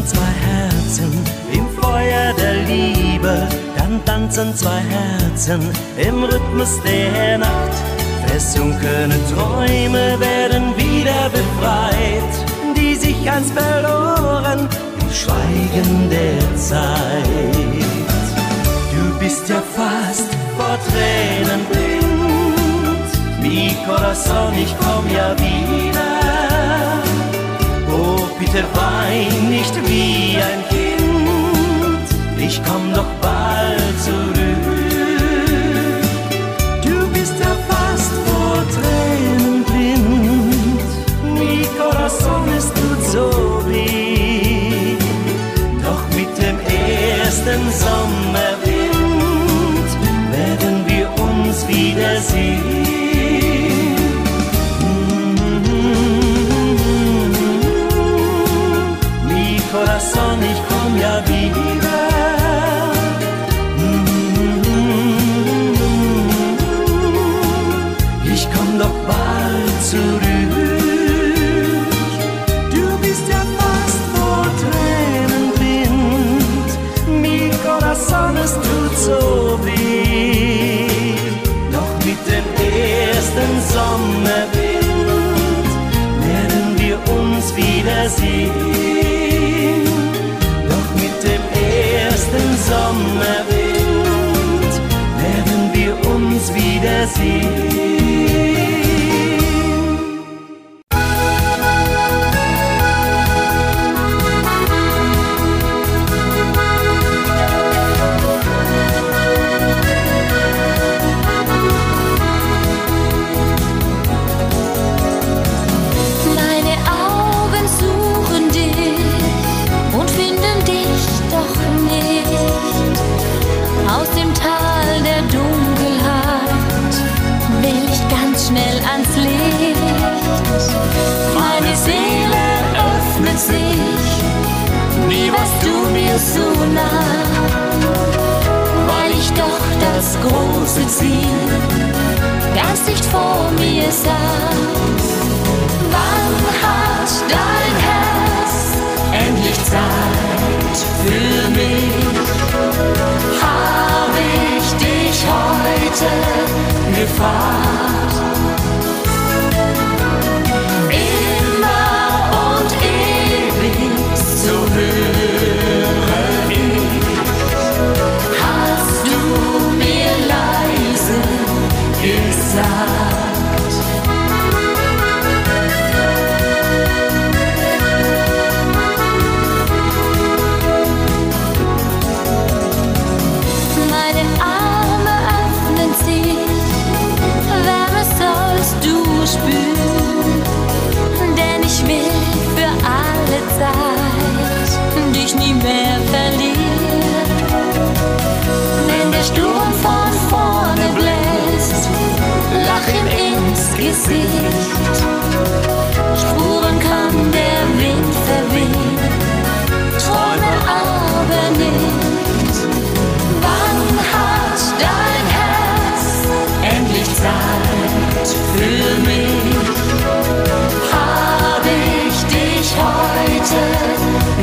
zwei 0.05 0.31
Herzen 0.47 1.11
im 1.51 1.67
Feuer 1.81 2.33
der 2.37 2.53
Liebe. 2.65 3.47
Dann 3.77 4.03
tanzen 4.05 4.55
zwei 4.55 4.79
Herzen 4.79 5.61
im 5.97 6.23
Rhythmus 6.23 6.79
der 6.83 7.37
Nacht. 7.37 7.75
Versunkene 8.27 9.15
Träume 9.33 10.19
werden 10.19 10.75
wieder 10.75 11.29
befreit, 11.29 12.33
die 12.75 12.95
sich 12.95 13.23
ganz 13.23 13.51
verloren 13.51 14.67
im 14.99 15.11
Schweigen 15.11 16.09
der 16.09 16.55
Zeit. 16.55 17.55
Du 18.93 19.19
bist 19.19 19.47
ja 19.49 19.61
fast 19.75 20.29
vor 20.57 20.77
Tränen 20.89 21.65
blind, 21.71 23.41
mi 23.41 23.67
ich 23.67 24.75
komm 24.79 25.15
ja 25.15 25.35
wieder. 25.37 26.14
Bitte 28.55 28.67
wein 28.73 29.49
nicht 29.49 29.75
wie 29.85 30.37
ein 30.37 30.63
Kind, 30.69 32.07
ich 32.37 32.61
komm 32.63 32.93
doch 32.93 33.11
bald 33.21 34.01
zurück. 34.01 34.35
Du 36.81 37.05
bist 37.09 37.33
ja 37.37 37.53
fast 37.67 38.13
vor 38.25 38.63
Tränen 38.75 39.65
blind, 39.65 40.89
mi 41.37 41.67
corazón 41.77 42.47
ist 42.57 42.73
tut 42.75 43.03
so 43.11 43.27
weh. 43.67 44.95
Doch 45.83 46.03
mit 46.15 46.31
dem 46.37 46.57
ersten 46.61 47.61
Sommerwind 47.83 48.95
werden 50.31 50.85
wir 50.87 51.07
uns 51.21 51.67
wiedersehen. 51.67 52.64
vida. 61.05 61.34
Brasil. 97.05 97.74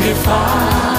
les 0.00 0.14
phrases. 0.14 0.91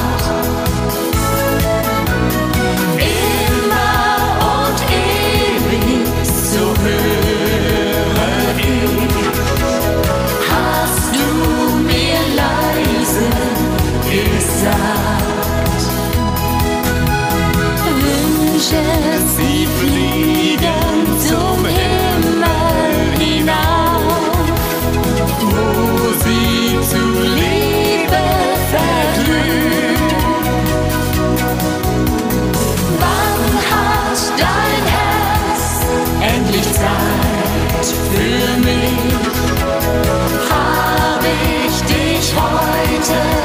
answer 43.13 43.42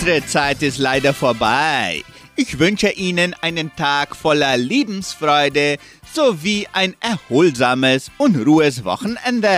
Unsere 0.00 0.24
Zeit 0.24 0.62
ist 0.62 0.78
leider 0.78 1.12
vorbei. 1.12 2.02
Ich 2.34 2.58
wünsche 2.58 2.88
Ihnen 2.88 3.34
einen 3.42 3.76
Tag 3.76 4.16
voller 4.16 4.56
Lebensfreude 4.56 5.76
sowie 6.14 6.66
ein 6.72 6.96
erholsames 7.00 8.10
und 8.16 8.34
ruhes 8.46 8.82
Wochenende. 8.82 9.50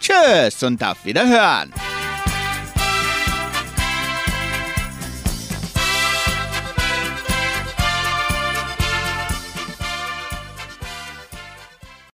Tschüss 0.00 0.62
und 0.62 0.84
auf 0.84 1.04
Wiederhören. 1.04 1.72